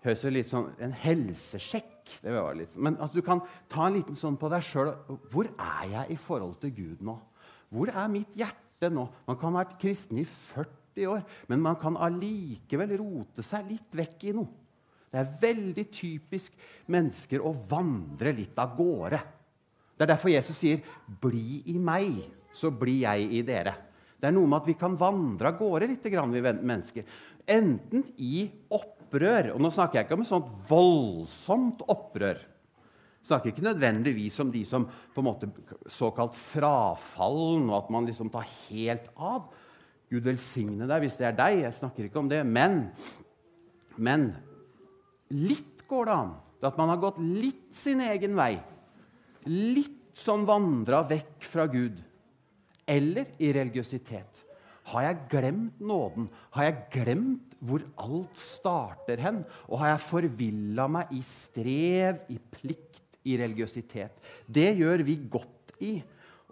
Høres 0.05 0.25
litt 0.29 0.51
sånn 0.51 0.67
En 0.85 0.93
helsesjekk. 0.93 2.11
Det 2.21 2.33
var 2.33 2.57
litt, 2.57 2.75
men 2.77 2.99
at 3.01 3.15
du 3.17 3.23
kan 3.25 3.41
ta 3.73 3.87
en 3.87 3.97
liten 3.97 4.19
sånn 4.19 4.37
på 4.37 4.51
deg 4.53 4.61
sjøl. 4.67 4.91
Hvor 5.33 5.49
er 5.49 5.87
jeg 5.89 6.13
i 6.13 6.19
forhold 6.21 6.59
til 6.61 6.75
Gud 6.77 7.05
nå? 7.09 7.15
Hvor 7.73 7.89
er 7.89 8.11
mitt 8.13 8.37
hjerte 8.37 8.91
nå? 8.93 9.07
Man 9.25 9.39
kan 9.41 9.57
ha 9.57 9.63
vært 9.63 9.79
kristen 9.81 10.21
i 10.21 10.27
40 10.29 10.84
år, 11.11 11.25
men 11.51 11.63
man 11.63 11.79
kan 11.81 11.99
allikevel 11.99 12.95
rote 13.01 13.43
seg 13.43 13.67
litt 13.73 13.97
vekk 13.99 14.29
i 14.31 14.35
noe. 14.37 14.61
Det 15.11 15.21
er 15.21 15.35
veldig 15.43 15.85
typisk 15.95 16.57
mennesker 16.91 17.43
å 17.43 17.53
vandre 17.71 18.33
litt 18.35 18.59
av 18.59 18.73
gårde. 18.75 19.21
Det 19.95 20.03
er 20.03 20.11
derfor 20.11 20.33
Jesus 20.33 20.59
sier, 20.59 20.83
'Bli 21.07 21.63
i 21.71 21.79
meg, 21.79 22.25
så 22.51 22.71
blir 22.71 23.07
jeg 23.07 23.31
i 23.31 23.43
dere'. 23.43 23.77
Det 24.19 24.27
er 24.29 24.35
noe 24.35 24.47
med 24.47 24.63
at 24.63 24.67
vi 24.67 24.75
kan 24.75 24.97
vandre 24.97 25.49
av 25.53 25.59
gårde 25.59 25.87
litt, 25.87 26.03
vi 26.03 26.41
mennesker. 26.43 27.05
Enten 27.47 28.05
i 28.17 28.51
opprør 28.71 29.53
Og 29.53 29.61
nå 29.61 29.71
snakker 29.71 30.01
jeg 30.01 30.07
ikke 30.07 30.15
om 30.15 30.23
et 30.25 30.27
sånt 30.27 30.49
voldsomt 30.67 31.83
opprør. 31.87 32.41
Jeg 32.41 33.29
snakker 33.29 33.53
ikke 33.53 33.63
nødvendigvis 33.69 34.41
om 34.41 34.51
de 34.51 34.65
som 34.65 34.85
på 34.85 35.23
en 35.23 35.25
måte 35.25 35.49
såkalt 35.87 36.35
frafallen, 36.35 37.71
og 37.71 37.85
at 37.85 37.91
man 37.91 38.05
liksom 38.05 38.29
tar 38.33 38.49
helt 38.69 39.07
av. 39.15 39.47
Gud 40.15 40.27
velsigne 40.29 40.87
deg 40.89 41.05
hvis 41.05 41.19
det 41.19 41.29
er 41.29 41.37
deg. 41.39 41.61
Jeg 41.65 41.79
snakker 41.81 42.09
ikke 42.09 42.23
om 42.23 42.31
det. 42.31 42.41
Men, 42.47 42.87
men 43.99 44.31
litt 45.35 45.85
går 45.91 46.09
det 46.09 46.17
an. 46.23 46.33
At 46.65 46.79
man 46.81 46.89
har 46.95 47.03
gått 47.03 47.21
litt 47.21 47.75
sin 47.77 48.01
egen 48.01 48.39
vei. 48.39 48.55
Litt 49.51 50.15
sånn 50.17 50.47
vandra 50.49 51.03
vekk 51.05 51.45
fra 51.45 51.67
Gud 51.69 51.99
eller 52.89 53.29
i 53.41 53.51
religiøsitet. 53.57 54.43
Har 54.93 55.07
jeg 55.07 55.21
glemt 55.33 55.81
nåden? 55.81 56.27
Har 56.53 56.69
jeg 56.69 56.81
glemt 56.93 57.55
hvor 57.65 57.85
alt 58.01 58.37
starter 58.37 59.21
hen? 59.25 59.43
Og 59.69 59.81
har 59.81 59.95
jeg 59.95 60.05
forvilla 60.05 60.89
meg 60.93 61.13
i 61.17 61.23
strev, 61.25 62.21
i 62.29 62.37
plikt, 62.37 63.01
i 63.25 63.39
religiøsitet? 63.41 64.21
Det 64.45 64.71
gjør 64.77 65.05
vi 65.09 65.17
godt 65.33 65.79
i 65.85 65.95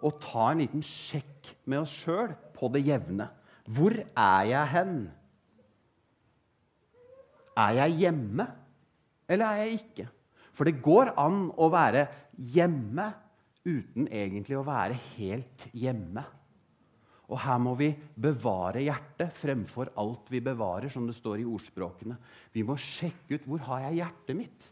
å 0.03 0.11
ta 0.17 0.49
en 0.51 0.63
liten 0.63 0.81
sjekk 0.83 1.53
med 1.69 1.83
oss 1.83 1.93
sjøl 1.93 2.33
på 2.57 2.69
det 2.73 2.81
jevne. 2.89 3.29
Hvor 3.63 3.95
er 3.95 4.43
jeg 4.49 4.71
hen? 4.73 4.97
Er 7.55 7.79
jeg 7.79 7.97
hjemme, 8.01 8.47
eller 9.29 9.45
er 9.45 9.63
jeg 9.63 9.79
ikke? 9.79 10.07
For 10.53 10.67
det 10.67 10.81
går 10.83 11.13
an 11.21 11.47
å 11.57 11.69
være 11.73 12.05
hjemme 12.53 13.05
uten 13.63 14.09
egentlig 14.09 14.57
å 14.59 14.65
være 14.67 14.97
helt 15.15 15.67
hjemme. 15.71 16.23
Og 17.31 17.39
her 17.39 17.59
må 17.61 17.73
vi 17.79 17.87
bevare 18.19 18.83
hjertet 18.83 19.31
fremfor 19.37 19.93
alt 20.01 20.27
vi 20.29 20.43
bevarer, 20.43 20.91
som 20.91 21.07
det 21.07 21.15
står 21.15 21.41
i 21.41 21.47
ordspråkene. 21.47 22.17
Vi 22.53 22.65
må 22.67 22.75
sjekke 22.77 23.37
ut 23.37 23.47
hvor 23.47 23.63
har 23.69 23.87
jeg 23.87 24.01
hjertet 24.01 24.37
mitt. 24.37 24.69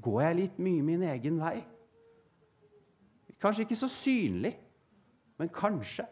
Går 0.00 0.22
jeg 0.26 0.38
litt 0.38 0.60
mye 0.62 0.84
min 0.84 1.04
egen 1.10 1.40
vei? 1.40 1.56
Kanskje 3.40 3.64
ikke 3.64 3.78
så 3.80 3.88
synlig, 3.88 4.52
men 5.40 5.50
kanskje. 5.54 6.04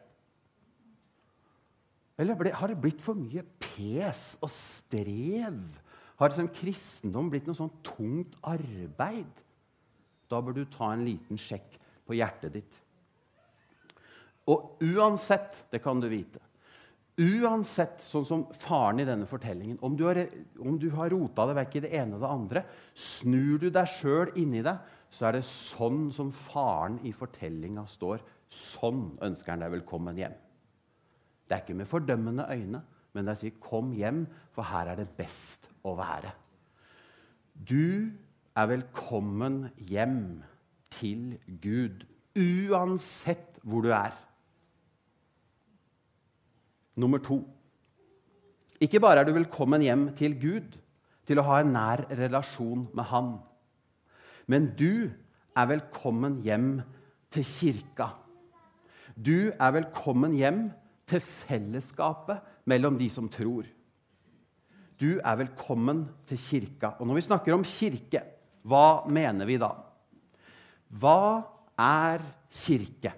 Eller 2.19 2.39
ble, 2.39 2.51
har 2.55 2.71
det 2.71 2.81
blitt 2.83 3.03
for 3.03 3.19
mye 3.19 3.45
pes 3.63 4.33
og 4.43 4.51
strev? 4.51 5.61
Har 6.19 6.33
liksom 6.33 6.51
kristendom 6.55 7.31
blitt 7.31 7.47
noe 7.47 7.57
sånn 7.57 7.71
tungt 7.87 8.35
arbeid? 8.43 9.45
Da 10.29 10.43
bør 10.43 10.59
du 10.59 10.65
ta 10.67 10.91
en 10.93 11.07
liten 11.07 11.39
sjekk 11.41 11.79
på 12.09 12.19
hjertet 12.19 12.59
ditt. 12.59 12.83
Og 14.49 14.83
uansett, 14.83 15.65
det 15.71 15.83
kan 15.85 16.01
du 16.01 16.09
vite 16.09 16.41
Uansett, 17.19 17.99
sånn 17.99 18.25
som 18.25 18.45
faren 18.63 19.03
i 19.03 19.05
denne 19.05 19.27
fortellingen 19.27 19.81
Om 19.83 19.97
du 19.99 20.05
har, 20.07 20.21
om 20.63 20.77
du 20.79 20.87
har 20.95 21.11
rota 21.11 21.49
deg 21.51 21.59
vekk 21.59 21.75
i 21.75 21.83
det 21.83 21.91
ene 21.99 22.15
og 22.15 22.23
det 22.23 22.31
andre, 22.31 22.63
snur 22.95 23.59
du 23.59 23.67
deg 23.75 23.91
sjøl 23.91 24.31
inni 24.39 24.63
deg, 24.63 24.79
så 25.11 25.27
er 25.29 25.39
det 25.39 25.47
sånn 25.49 26.07
som 26.15 26.31
faren 26.31 27.01
i 27.03 27.13
fortellinga 27.17 27.89
står. 27.91 28.23
Sånn 28.49 29.19
ønsker 29.25 29.55
han 29.57 29.65
deg 29.65 29.75
velkommen 29.75 30.21
hjem. 30.21 30.37
Det 31.49 31.57
er 31.57 31.63
ikke 31.65 31.79
med 31.79 31.89
fordømmende 31.89 32.45
øyne, 32.53 32.83
men 33.13 33.25
det 33.25 33.33
er 33.33 33.37
å 33.37 33.41
si 33.41 33.51
'kom 33.51 33.93
hjem, 33.93 34.27
for 34.53 34.63
her 34.63 34.89
er 34.89 34.97
det 34.97 35.09
best 35.17 35.69
å 35.85 35.97
være'. 35.97 36.33
Du 37.69 38.13
er 38.57 38.67
velkommen 38.67 39.71
hjem 39.79 40.43
til 40.91 41.39
Gud, 41.63 42.05
uansett 42.37 43.59
hvor 43.63 43.81
du 43.81 43.89
er. 43.89 44.13
Nummer 46.97 47.19
to. 47.19 47.45
Ikke 48.81 49.01
bare 49.01 49.21
er 49.21 49.25
du 49.25 49.33
velkommen 49.33 49.83
hjem 49.83 50.15
til 50.15 50.41
Gud, 50.41 50.79
til 51.27 51.39
å 51.39 51.43
ha 51.43 51.61
en 51.61 51.73
nær 51.73 52.05
relasjon 52.11 52.89
med 52.95 53.05
Han. 53.05 53.39
Men 54.47 54.75
du 54.79 55.11
er 55.57 55.67
velkommen 55.67 56.41
hjem 56.43 56.83
til 57.31 57.45
kirka. 57.45 58.13
Du 59.15 59.51
er 59.51 59.73
velkommen 59.75 60.33
hjem 60.39 60.71
til 61.09 61.23
fellesskapet 61.25 62.41
mellom 62.69 62.99
de 63.01 63.09
som 63.11 63.29
tror. 63.33 63.67
Du 64.99 65.21
er 65.23 65.39
velkommen 65.39 66.09
til 66.27 66.41
kirka. 66.43 66.97
Og 66.99 67.07
når 67.07 67.15
vi 67.21 67.27
snakker 67.29 67.55
om 67.55 67.65
kirke, 67.65 68.23
hva 68.67 69.07
mener 69.09 69.47
vi 69.47 69.57
da? 69.61 69.71
Hva 70.89 71.45
er 71.79 72.25
kirke? 72.51 73.15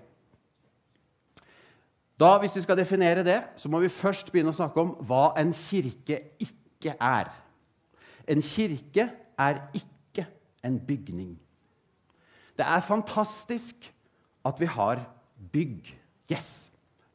Da, 2.21 2.39
Hvis 2.39 2.57
vi 2.57 2.61
skal 2.61 2.77
definere 2.77 3.25
det, 3.25 3.43
så 3.57 3.69
må 3.73 3.81
vi 3.81 3.89
først 3.89 4.29
begynne 4.29 4.53
å 4.53 4.59
snakke 4.59 4.83
om 4.83 4.93
hva 5.09 5.31
en 5.41 5.55
kirke 5.57 6.19
ikke 6.39 6.93
er. 7.01 7.31
En 8.29 8.43
kirke 8.45 9.07
er 9.41 9.63
ikke 9.73 10.27
en 10.65 10.77
bygning. 10.85 11.39
Det 12.59 12.67
er 12.67 12.85
fantastisk 12.85 13.89
at 14.45 14.61
vi 14.61 14.69
har 14.69 15.01
bygg. 15.53 15.89
Yes! 16.29 16.70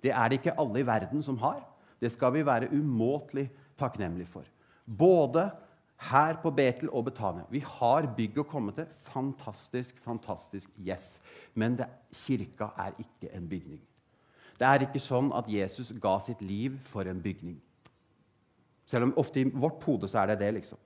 Det 0.05 0.13
er 0.13 0.29
det 0.29 0.39
ikke 0.39 0.55
alle 0.61 0.83
i 0.83 0.87
verden 0.87 1.23
som 1.25 1.39
har. 1.41 1.63
Det 2.01 2.11
skal 2.13 2.33
vi 2.35 2.45
være 2.45 2.69
umåtelig 2.75 3.47
takknemlige 3.79 4.29
for. 4.29 4.45
Både 4.85 5.49
her 6.11 6.37
på 6.43 6.51
Betel 6.51 6.89
og 6.89 7.05
Betania. 7.05 7.45
Vi 7.49 7.63
har 7.65 8.07
bygg 8.17 8.37
å 8.43 8.47
komme 8.47 8.73
til. 8.75 8.87
Fantastisk, 9.09 9.97
fantastisk. 10.03 10.69
Yes. 10.77 11.19
Men 11.55 11.77
det, 11.79 11.87
kirka 12.13 12.69
er 12.77 12.97
ikke 12.99 13.31
en 13.33 13.47
bygning. 13.49 13.81
Det 14.59 14.67
er 14.67 14.85
ikke 14.85 15.01
sånn 15.03 15.31
at 15.35 15.49
Jesus 15.51 15.91
ga 16.01 16.17
sitt 16.23 16.41
liv 16.45 16.77
for 16.87 17.07
en 17.09 17.21
bygning. 17.23 17.57
Selv 18.85 19.09
om 19.09 19.15
ofte 19.19 19.41
i 19.41 19.49
vårt 19.49 19.83
hode 19.83 20.07
så 20.07 20.21
er 20.21 20.33
det 20.33 20.41
det, 20.43 20.53
liksom. 20.59 20.79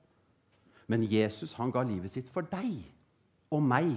Men 0.89 1.05
Jesus 1.05 1.53
han 1.59 1.73
ga 1.73 1.83
livet 1.85 2.15
sitt 2.15 2.31
for 2.33 2.47
deg 2.49 2.79
og 3.53 3.61
meg, 3.65 3.91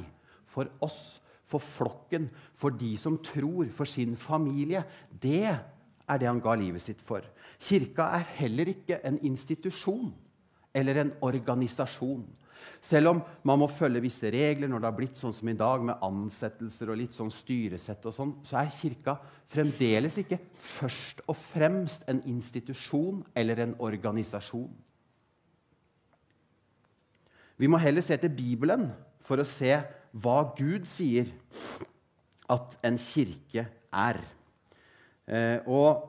for 0.49 0.69
oss, 0.85 1.22
for 1.53 1.63
flokken, 1.63 2.29
for 2.59 2.75
de 2.75 2.95
som 3.01 3.19
tror, 3.25 3.69
for 3.75 3.89
sin 3.89 4.17
familie. 4.17 4.85
Det 5.09 5.47
er 5.53 6.21
det 6.21 6.29
han 6.29 6.43
ga 6.43 6.57
livet 6.59 6.83
sitt 6.85 7.03
for. 7.05 7.25
Kirka 7.63 8.09
er 8.19 8.29
heller 8.41 8.73
ikke 8.73 9.01
en 9.07 9.21
institusjon 9.23 10.11
eller 10.75 11.03
en 11.03 11.13
organisasjon. 11.25 12.25
Selv 12.83 13.11
om 13.11 13.21
man 13.47 13.61
må 13.63 13.69
følge 13.71 14.03
visse 14.05 14.31
regler 14.33 14.71
når 14.71 14.83
det 14.83 14.89
har 14.89 14.97
blitt 14.99 15.19
sånn 15.19 15.35
som 15.35 15.49
i 15.51 15.57
dag, 15.59 15.83
med 15.83 16.03
ansettelser 16.05 16.93
og 16.93 16.99
litt 17.01 17.17
sånn 17.17 17.33
styresett, 17.35 18.05
og 18.07 18.15
sånn, 18.15 18.37
så 18.47 18.61
er 18.63 18.73
Kirka 18.75 19.17
fremdeles 19.53 20.19
ikke 20.23 20.39
først 20.63 21.25
og 21.27 21.39
fremst 21.39 22.07
en 22.11 22.23
institusjon 22.31 23.23
eller 23.39 23.65
en 23.67 23.77
organisasjon. 23.83 24.71
Vi 27.59 27.69
må 27.71 27.79
heller 27.79 28.03
se 28.03 28.17
til 28.19 28.33
Bibelen 28.35 28.89
for 29.23 29.39
å 29.39 29.47
se 29.47 29.75
hva 30.12 30.42
Gud 30.57 30.87
sier 30.88 31.31
at 32.52 32.76
en 32.85 32.99
kirke 33.00 33.66
er. 33.92 34.19
Eh, 35.26 35.59
og 35.66 36.09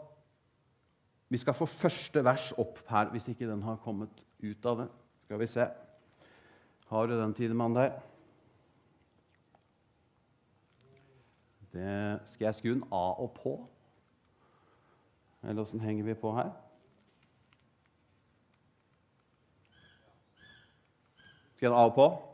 vi 1.30 1.40
skal 1.40 1.56
få 1.56 1.66
første 1.66 2.24
vers 2.26 2.52
opp 2.60 2.82
her, 2.90 3.10
hvis 3.14 3.28
ikke 3.32 3.48
den 3.50 3.64
har 3.64 3.80
kommet 3.84 4.26
ut 4.44 4.66
av 4.66 4.84
det. 4.84 4.90
Skal 5.26 5.40
vi 5.40 5.48
se. 5.50 5.68
Har 6.92 7.08
du 7.08 7.16
den, 7.18 7.34
Tidemann, 7.34 7.76
der? 7.76 7.96
Det 11.74 12.20
skal 12.30 12.46
jeg 12.46 12.60
skru 12.60 12.70
den 12.76 12.84
av 12.92 13.24
og 13.24 13.32
på? 13.40 13.56
Eller 15.44 15.64
åssen 15.64 15.82
henger 15.82 16.06
vi 16.06 16.14
på 16.14 16.36
her? 16.36 16.52
Skal 21.56 21.66
jeg 21.66 21.72
den 21.72 21.80
av 21.80 21.90
og 21.90 21.98
på? 21.98 22.33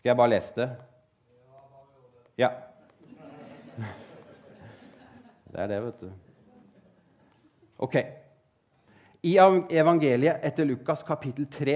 Skal 0.00 0.14
jeg 0.14 0.16
bare 0.16 0.32
lese 0.32 0.54
det? 0.56 0.66
Ja. 2.40 2.48
Det 5.50 5.58
er 5.60 5.66
det, 5.68 5.80
vet 5.84 5.98
du. 6.00 6.06
Ok. 7.84 7.96
I 9.28 9.34
evangeliet 9.76 10.40
etter 10.40 10.64
Lukas 10.64 11.04
kapittel 11.04 11.44
3 11.52 11.74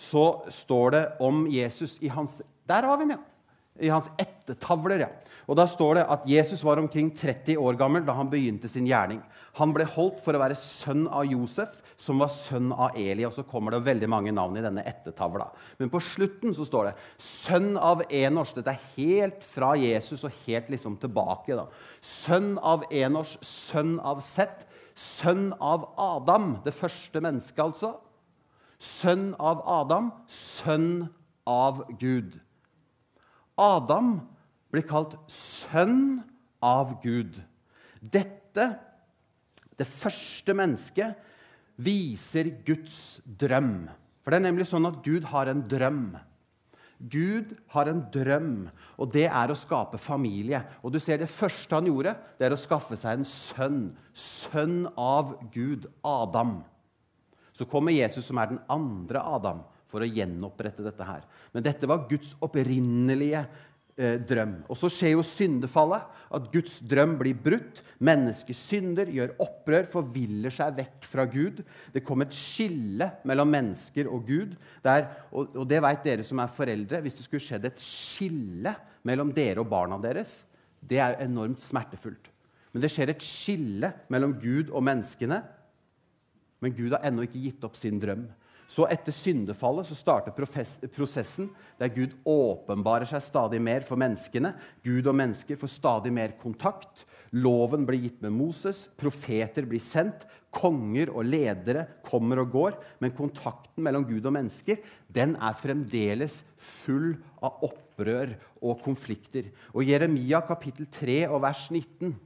så 0.00 0.24
står 0.48 0.96
det 0.96 1.02
om 1.20 1.44
Jesus 1.52 1.98
i 2.00 2.08
hans 2.08 2.40
Der 2.64 2.88
var 2.88 2.96
vi 3.02 3.10
ja! 3.10 3.20
I 3.84 3.92
hans 3.92 4.08
ettertavler. 4.52 5.00
ja. 5.00 5.08
Og 5.48 5.56
Da 5.56 5.66
står 5.66 5.94
det 5.94 6.06
at 6.08 6.26
Jesus 6.26 6.62
var 6.64 6.78
omkring 6.78 7.10
30 7.10 7.58
år 7.58 7.76
gammel 7.76 8.04
da 8.06 8.12
han 8.12 8.30
begynte 8.30 8.68
sin 8.68 8.86
gjerning. 8.86 9.22
Han 9.58 9.72
ble 9.72 9.84
holdt 9.84 10.22
for 10.24 10.32
å 10.32 10.40
være 10.40 10.56
sønn 10.56 11.08
av 11.08 11.26
Josef, 11.26 11.82
som 11.96 12.18
var 12.18 12.28
sønn 12.28 12.72
av 12.72 12.96
Eli. 12.96 13.24
Og 13.26 13.34
så 13.34 13.42
kommer 13.42 13.72
det 13.72 13.82
veldig 13.84 14.08
mange 14.08 14.32
navn 14.32 14.56
i 14.56 14.62
denne 14.62 14.84
ettertavla. 14.86 15.50
Men 15.78 15.90
på 15.90 16.00
slutten 16.00 16.54
så 16.54 16.64
står 16.64 16.84
det 16.84 16.94
'sønn 17.18 17.76
av 17.76 18.02
Enors'. 18.08 18.54
Dette 18.54 18.70
er 18.70 18.80
helt 18.96 19.42
fra 19.44 19.74
Jesus 19.74 20.24
og 20.24 20.32
helt 20.46 20.68
liksom 20.70 20.96
tilbake. 20.96 21.56
da. 21.56 21.66
Sønn 22.00 22.58
av 22.58 22.84
Enors, 22.90 23.36
sønn 23.42 24.00
av 24.00 24.20
Sett, 24.20 24.66
sønn 24.94 25.52
av 25.60 25.92
Adam. 25.98 26.62
Det 26.64 26.74
første 26.74 27.20
mennesket, 27.20 27.58
altså. 27.58 27.96
Sønn 28.78 29.34
av 29.38 29.62
Adam, 29.66 30.12
sønn 30.28 31.08
av 31.46 31.84
Gud. 31.98 32.40
Adam 33.58 34.20
blir 34.72 34.86
kalt 34.88 35.18
sønn 35.30 36.22
av 36.64 36.96
Gud. 37.02 37.36
Dette, 38.00 38.68
det 39.78 39.88
første 39.88 40.56
mennesket, 40.56 41.30
viser 41.82 42.50
Guds 42.66 43.20
drøm. 43.24 43.88
For 44.22 44.32
det 44.32 44.40
er 44.40 44.48
nemlig 44.50 44.68
sånn 44.70 44.86
at 44.88 45.00
Gud 45.04 45.26
har 45.32 45.50
en 45.50 45.64
drøm. 45.66 46.04
Gud 47.10 47.56
har 47.74 47.88
en 47.90 48.04
drøm, 48.14 48.68
og 48.94 49.10
det 49.10 49.24
er 49.26 49.50
å 49.50 49.58
skape 49.58 49.98
familie. 49.98 50.60
Og 50.86 50.92
du 50.94 51.00
ser 51.02 51.18
Det 51.18 51.30
første 51.30 51.74
han 51.74 51.88
gjorde, 51.90 52.14
det 52.38 52.46
er 52.46 52.54
å 52.54 52.60
skaffe 52.60 52.96
seg 52.96 53.18
en 53.18 53.26
sønn. 53.26 53.80
Sønn 54.14 54.86
av 54.94 55.34
Gud, 55.50 55.88
Adam. 56.04 56.60
Så 57.52 57.66
kommer 57.66 57.92
Jesus, 57.92 58.24
som 58.26 58.38
er 58.38 58.52
den 58.52 58.62
andre 58.70 59.18
Adam, 59.18 59.64
for 59.90 60.00
å 60.00 60.08
gjenopprette 60.08 60.84
dette 60.86 61.04
her. 61.04 61.26
Men 61.52 61.66
dette 61.66 61.88
var 61.90 62.06
Guds 62.08 62.36
opprinnelige 62.40 63.42
eh, 63.98 64.18
drøm. 64.28 64.58
Og 64.70 64.78
så 64.78 64.90
skjer 64.92 65.14
jo 65.16 65.24
syndefallet. 65.26 66.08
At 66.32 66.46
Guds 66.52 66.78
drøm 66.88 67.18
blir 67.20 67.36
brutt. 67.36 67.82
Mennesker 68.02 68.56
synder, 68.56 69.10
gjør 69.12 69.34
opprør, 69.44 69.88
forviller 69.92 70.54
seg 70.54 70.78
vekk 70.78 71.08
fra 71.08 71.26
Gud. 71.28 71.60
Det 71.92 72.04
kom 72.06 72.24
et 72.24 72.36
skille 72.36 73.10
mellom 73.28 73.52
mennesker 73.52 74.08
og 74.08 74.24
Gud. 74.28 74.56
Der, 74.84 75.08
og, 75.30 75.52
og 75.56 75.68
det 75.68 75.82
vet 75.84 76.06
dere 76.08 76.26
som 76.26 76.40
er 76.42 76.54
foreldre. 76.56 77.02
Hvis 77.04 77.20
det 77.20 77.26
skulle 77.26 77.44
skjedd 77.44 77.68
et 77.68 77.82
skille 77.82 78.74
mellom 79.08 79.32
dere 79.34 79.60
og 79.60 79.70
barna 79.70 80.00
deres, 80.02 80.40
det 80.80 80.98
er 81.02 81.20
enormt 81.22 81.62
smertefullt. 81.62 82.30
Men 82.72 82.84
det 82.84 82.90
skjer 82.92 83.12
et 83.12 83.24
skille 83.24 83.92
mellom 84.12 84.32
Gud 84.40 84.72
og 84.72 84.84
menneskene. 84.86 85.42
Men 86.62 86.74
Gud 86.76 86.94
har 86.94 87.04
ennå 87.06 87.26
ikke 87.26 87.42
gitt 87.42 87.64
opp 87.66 87.76
sin 87.76 88.00
drøm. 88.00 88.24
Så 88.72 88.86
etter 88.88 89.12
syndefallet 89.12 89.84
så 89.84 89.96
starter 89.98 90.32
prosessen 90.32 91.50
der 91.80 91.90
Gud 91.92 92.14
åpenbarer 92.24 93.04
seg 93.10 93.20
stadig 93.24 93.58
mer 93.60 93.84
for 93.84 94.00
menneskene. 94.00 94.54
Gud 94.80 95.10
og 95.10 95.16
mennesker 95.18 95.58
får 95.60 95.74
stadig 95.74 96.12
mer 96.14 96.32
kontakt. 96.40 97.04
Loven 97.36 97.84
blir 97.88 98.00
gitt 98.00 98.22
med 98.24 98.32
Moses, 98.32 98.86
profeter 98.96 99.68
blir 99.68 99.82
sendt, 99.82 100.24
konger 100.52 101.12
og 101.12 101.28
ledere 101.28 101.84
kommer 102.06 102.40
og 102.40 102.52
går. 102.54 102.80
Men 103.04 103.12
kontakten 103.16 103.84
mellom 103.84 104.08
Gud 104.08 104.24
og 104.24 104.36
mennesker 104.38 104.80
den 105.12 105.36
er 105.36 105.60
fremdeles 105.60 106.40
full 106.56 107.12
av 107.44 107.60
opprør 107.68 108.38
og 108.64 108.80
konflikter. 108.86 109.52
Og 109.76 109.84
I 109.84 109.92
Jeremia 109.92 110.40
kapittel 110.48 110.88
3 110.88 111.26
og 111.28 111.42
vers 111.44 111.68
19 111.68 112.16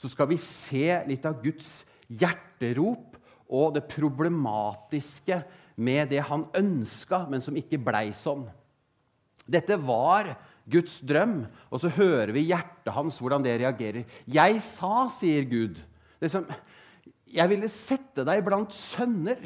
så 0.00 0.08
skal 0.08 0.32
vi 0.32 0.40
se 0.40 0.86
litt 1.12 1.28
av 1.28 1.42
Guds 1.44 1.82
hjerterop 2.08 3.18
og 3.50 3.74
det 3.74 3.88
problematiske 3.90 5.42
med 5.80 6.10
det 6.12 6.20
han 6.28 6.44
ønska, 6.56 7.24
men 7.30 7.42
som 7.44 7.56
ikke 7.56 7.80
blei 7.80 8.10
sånn. 8.16 8.44
Dette 9.50 9.78
var 9.80 10.34
Guds 10.70 11.00
drøm, 11.02 11.42
og 11.72 11.82
så 11.82 11.90
hører 11.96 12.34
vi 12.36 12.46
hjertet 12.50 12.92
hans, 12.94 13.18
hvordan 13.18 13.42
det 13.42 13.58
reagerer. 13.62 14.04
'Jeg 14.26 14.60
sa', 14.62 15.08
sier 15.10 15.48
Gud. 15.48 15.80
Som, 16.28 16.46
'Jeg 17.26 17.48
ville 17.48 17.68
sette 17.68 18.24
deg 18.26 18.44
blant 18.44 18.72
sønner 18.74 19.40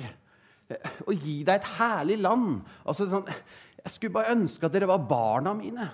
og 1.06 1.14
gi 1.14 1.44
deg 1.44 1.54
et 1.54 1.72
herlig 1.78 2.18
land.' 2.18 2.64
Altså, 2.84 3.08
sånn, 3.08 3.28
'Jeg 3.84 3.92
skulle 3.92 4.12
bare 4.18 4.34
ønske 4.34 4.66
at 4.66 4.72
dere 4.72 4.90
var 4.90 4.98
barna 4.98 5.54
mine.' 5.54 5.90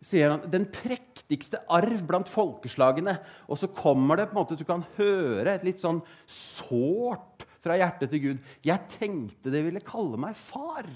sier 0.00 0.30
han, 0.32 0.48
Den 0.50 0.64
prektigste 0.72 1.60
arv 1.68 2.06
blant 2.08 2.28
folkeslagene. 2.30 3.18
Og 3.48 3.58
så 3.60 3.68
kommer 3.68 4.16
det 4.16 4.30
på 4.30 4.36
en 4.36 4.40
måte, 4.40 4.56
du 4.56 4.64
kan 4.64 4.84
høre 4.96 5.54
et 5.54 5.66
litt 5.66 5.82
sånn 5.82 6.00
sårt 6.24 7.44
fra 7.60 7.76
hjertet 7.76 8.10
til 8.10 8.22
Gud. 8.24 8.38
'Jeg 8.64 8.88
tenkte 8.88 9.52
det 9.52 9.64
ville 9.64 9.84
kalle 9.84 10.16
meg 10.20 10.36
far.' 10.36 10.88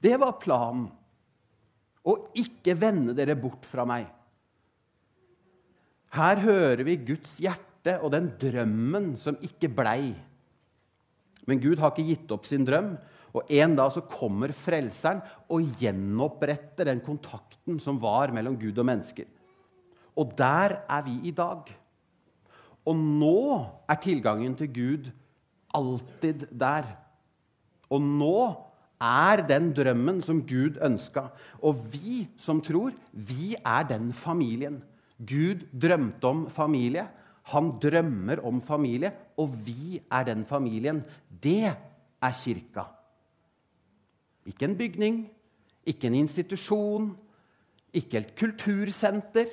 Det 0.00 0.16
var 0.20 0.40
planen. 0.40 0.90
og 2.00 2.30
ikke 2.32 2.72
vende 2.80 3.12
dere 3.12 3.34
bort 3.36 3.66
fra 3.68 3.84
meg. 3.84 4.06
Her 6.16 6.40
hører 6.40 6.80
vi 6.88 6.96
Guds 6.96 7.34
hjerte 7.44 7.98
og 8.00 8.14
den 8.14 8.30
drømmen 8.40 9.10
som 9.20 9.36
ikke 9.44 9.68
blei. 9.68 10.14
Men 11.44 11.60
Gud 11.60 11.76
har 11.76 11.92
ikke 11.92 12.08
gitt 12.08 12.32
opp 12.32 12.48
sin 12.48 12.64
drøm, 12.64 12.94
og 13.36 13.52
en 13.52 13.76
dag 13.78 13.92
så 13.94 14.02
kommer 14.10 14.54
Frelseren 14.56 15.20
og 15.52 15.76
gjenoppretter 15.78 16.88
den 16.88 17.04
kontakten 17.04 17.78
som 17.82 18.00
var 18.02 18.32
mellom 18.34 18.56
Gud 18.58 18.80
og 18.80 18.88
mennesker. 18.88 19.28
Og 20.18 20.32
der 20.38 20.80
er 20.88 21.04
vi 21.06 21.20
i 21.28 21.34
dag. 21.36 21.68
Og 22.88 22.96
nå 22.96 23.40
er 23.90 24.00
tilgangen 24.00 24.56
til 24.58 24.72
Gud 24.72 25.10
alltid 25.76 26.46
der. 26.56 26.88
Og 27.90 28.02
nå 28.02 28.40
er 29.00 29.42
den 29.48 29.70
drømmen 29.76 30.20
som 30.24 30.42
Gud 30.46 30.78
ønska. 30.84 31.28
Og 31.64 31.80
vi 31.92 32.26
som 32.40 32.60
tror, 32.64 32.92
vi 33.12 33.54
er 33.58 33.86
den 33.88 34.12
familien. 34.12 34.80
Gud 35.18 35.66
drømte 35.72 36.24
om 36.28 36.44
familie. 36.50 37.06
Han 37.50 37.72
drømmer 37.82 38.42
om 38.46 38.60
familie, 38.62 39.10
og 39.36 39.54
vi 39.66 39.98
er 40.12 40.24
den 40.28 40.44
familien. 40.46 41.02
Det 41.42 41.72
er 41.72 42.32
kirka. 42.36 42.84
Ikke 44.46 44.68
en 44.68 44.76
bygning, 44.76 45.24
ikke 45.86 46.06
en 46.06 46.14
institusjon, 46.20 47.10
ikke 47.92 48.20
et 48.20 48.34
kultursenter. 48.38 49.50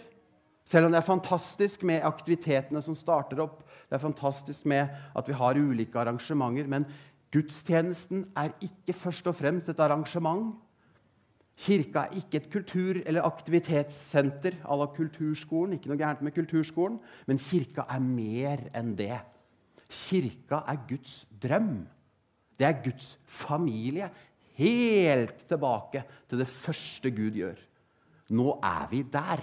Selv 0.67 0.88
om 0.88 0.91
det 0.91 0.99
er 0.99 1.08
fantastisk 1.08 1.86
med 1.88 2.03
aktivitetene 2.03 2.82
som 2.84 2.95
starter 2.97 3.39
opp, 3.39 3.62
det 3.88 3.95
er 3.95 4.03
fantastisk 4.03 4.65
med 4.67 4.91
at 5.15 5.27
vi 5.30 5.36
har 5.39 5.56
ulike 5.56 5.99
arrangementer, 6.01 6.67
men 6.67 6.84
gudstjenesten 7.32 8.25
er 8.36 8.51
ikke 8.63 8.95
først 8.95 9.30
og 9.32 9.38
fremst 9.39 9.71
et 9.71 9.80
arrangement. 9.84 10.58
Kirka 11.58 12.03
er 12.06 12.17
ikke 12.19 12.38
et 12.41 12.49
kultur- 12.53 12.99
eller 13.06 13.25
aktivitetssenter 13.25 14.60
à 14.63 14.75
la 14.77 14.86
kulturskolen. 14.93 15.73
Ikke 15.73 15.89
noe 15.89 15.97
gærent 15.97 16.21
med 16.21 16.36
kulturskolen, 16.36 16.99
men 17.25 17.39
kirka 17.41 17.88
er 17.89 18.03
mer 18.03 18.67
enn 18.75 18.91
det. 18.95 19.17
Kirka 19.89 20.62
er 20.67 20.84
Guds 20.89 21.25
drøm. 21.41 21.88
Det 22.60 22.67
er 22.67 22.84
Guds 22.84 23.17
familie. 23.25 24.12
Helt 24.58 25.47
tilbake 25.47 26.03
til 26.30 26.43
det 26.43 26.47
første 26.47 27.10
Gud 27.10 27.39
gjør. 27.39 27.58
Nå 28.30 28.60
er 28.62 28.88
vi 28.91 29.01
der. 29.01 29.41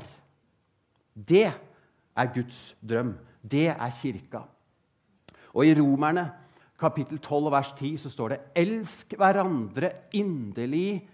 Det 1.15 1.47
er 1.47 2.33
Guds 2.35 2.75
drøm. 2.83 3.15
Det 3.43 3.69
er 3.71 3.91
kirka. 3.95 4.43
Og 5.55 5.67
i 5.67 5.75
Romerne 5.79 6.27
kapittel 6.81 7.21
12 7.23 7.51
vers 7.55 7.73
10 7.79 7.97
så 8.03 8.11
står 8.11 8.35
det 8.35 8.41
Elsk 8.65 9.15
hverandre 9.19 9.91
inderlig 10.19 11.05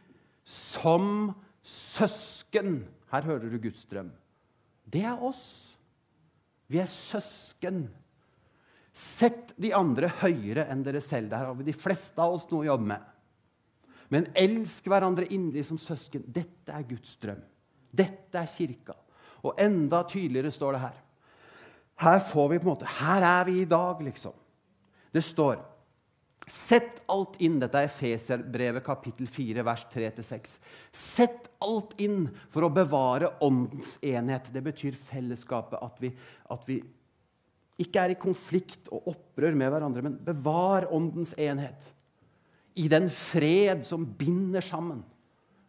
som 0.45 1.31
søsken. 1.63 2.81
Her 3.13 3.27
hører 3.29 3.51
du 3.51 3.59
Guds 3.61 3.85
drøm. 3.91 4.11
Det 4.91 5.05
er 5.07 5.23
oss. 5.23 5.77
Vi 6.71 6.81
er 6.81 6.89
søsken. 6.91 7.85
Sett 8.95 9.55
de 9.61 9.73
andre 9.75 10.11
høyere 10.21 10.67
enn 10.71 10.83
dere 10.87 11.03
selv. 11.05 11.31
Der 11.31 11.45
har 11.45 11.55
vi 11.59 11.69
de 11.69 11.77
fleste 11.77 12.21
av 12.23 12.35
oss 12.37 12.49
noe 12.51 12.65
å 12.65 12.71
jobbe 12.73 12.91
med. 12.93 13.07
Men 14.11 14.27
elsk 14.39 14.89
hverandre 14.91 15.29
inderlig 15.31 15.69
som 15.69 15.79
søsken. 15.79 16.25
Dette 16.27 16.75
er 16.75 16.87
Guds 16.89 17.15
drøm. 17.23 17.43
Dette 17.91 18.39
er 18.39 18.51
kirka. 18.51 18.97
Og 19.45 19.61
enda 19.61 20.03
tydeligere 20.09 20.53
står 20.55 20.77
det 20.77 20.85
her. 20.85 21.01
Her 22.01 22.23
får 22.25 22.49
vi 22.49 22.61
på 22.61 22.69
en 22.69 22.73
måte, 22.73 22.93
her 23.01 23.25
er 23.27 23.45
vi 23.49 23.61
i 23.61 23.69
dag, 23.69 24.01
liksom. 24.05 24.37
Det 25.13 25.25
står 25.27 25.59
Sett 26.51 27.03
alt 27.07 27.37
inn. 27.45 27.59
Dette 27.61 27.79
er 27.79 27.87
Efeserbrevet 27.87 28.83
kapittel 28.83 29.29
4, 29.31 29.63
vers 29.67 29.85
3-6. 29.93 30.57
Sett 30.91 31.51
alt 31.63 31.93
inn 32.03 32.25
for 32.51 32.67
å 32.67 32.73
bevare 32.75 33.29
åndens 33.45 33.93
enhet. 34.03 34.49
Det 34.51 34.63
betyr 34.65 34.97
fellesskapet. 34.99 35.79
At 35.79 36.01
vi, 36.03 36.11
at 36.51 36.67
vi 36.67 36.81
ikke 37.81 38.03
er 38.03 38.15
i 38.15 38.19
konflikt 38.19 38.91
og 38.91 39.13
opprør 39.13 39.55
med 39.55 39.71
hverandre, 39.73 40.05
men 40.09 40.19
bevar 40.25 40.89
åndens 40.91 41.37
enhet. 41.39 41.93
I 42.75 42.89
den 42.91 43.07
fred 43.13 43.85
som 43.87 44.09
binder 44.19 44.65
sammen. 44.65 45.05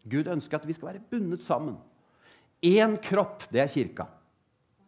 Gud 0.10 0.32
ønsker 0.32 0.58
at 0.58 0.66
vi 0.66 0.74
skal 0.74 0.94
være 0.96 1.06
bundet 1.12 1.46
sammen. 1.46 1.78
Én 2.62 2.98
kropp, 3.02 3.48
det 3.50 3.64
er 3.64 3.72
kirka. 3.72 4.08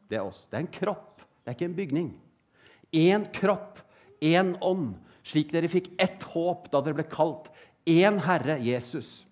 Det 0.10 0.20
er 0.20 0.28
oss. 0.28 0.44
Det 0.50 0.60
er 0.60 0.66
en 0.66 0.74
kropp, 0.74 1.24
det 1.42 1.52
er 1.52 1.58
ikke 1.58 1.70
en 1.72 1.78
bygning. 1.78 2.10
Én 2.94 3.26
kropp, 3.34 3.82
én 4.22 4.54
ånd, 4.62 4.94
slik 5.26 5.54
dere 5.54 5.72
fikk 5.72 5.90
ett 6.02 6.24
håp 6.34 6.70
da 6.72 6.84
dere 6.84 7.00
ble 7.00 7.08
kalt. 7.10 7.50
Én 7.90 8.20
Herre, 8.24 8.60
Jesus. 8.62 9.24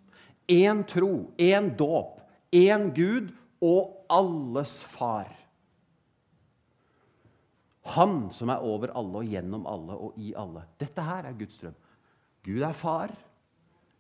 Én 0.50 0.82
tro, 0.90 1.30
én 1.38 1.70
dåp, 1.78 2.18
én 2.52 2.90
Gud 2.96 3.30
og 3.62 4.02
alles 4.10 4.82
Far. 4.90 5.30
Han 7.96 8.30
som 8.34 8.52
er 8.54 8.62
over 8.62 8.94
alle 8.98 9.24
og 9.24 9.30
gjennom 9.32 9.66
alle 9.70 9.96
og 9.98 10.18
i 10.22 10.34
alle. 10.38 10.64
Dette 10.80 11.02
her 11.02 11.28
er 11.28 11.38
Guds 11.38 11.58
drøm. 11.62 11.78
Gud 12.46 12.62
er 12.66 12.78
far. 12.78 13.14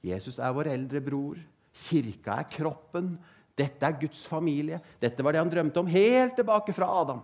Jesus 0.05 0.37
er 0.41 0.53
vår 0.53 0.69
eldre 0.73 1.01
bror. 1.01 1.39
Kirka 1.73 2.39
er 2.41 2.49
kroppen. 2.51 3.15
Dette 3.57 3.87
er 3.87 3.99
Guds 3.99 4.23
familie. 4.27 4.79
Dette 5.01 5.23
var 5.23 5.35
det 5.35 5.41
han 5.41 5.51
drømte 5.51 5.81
om 5.81 5.89
helt 5.91 6.37
tilbake 6.37 6.73
fra 6.75 6.89
Adam. 7.01 7.21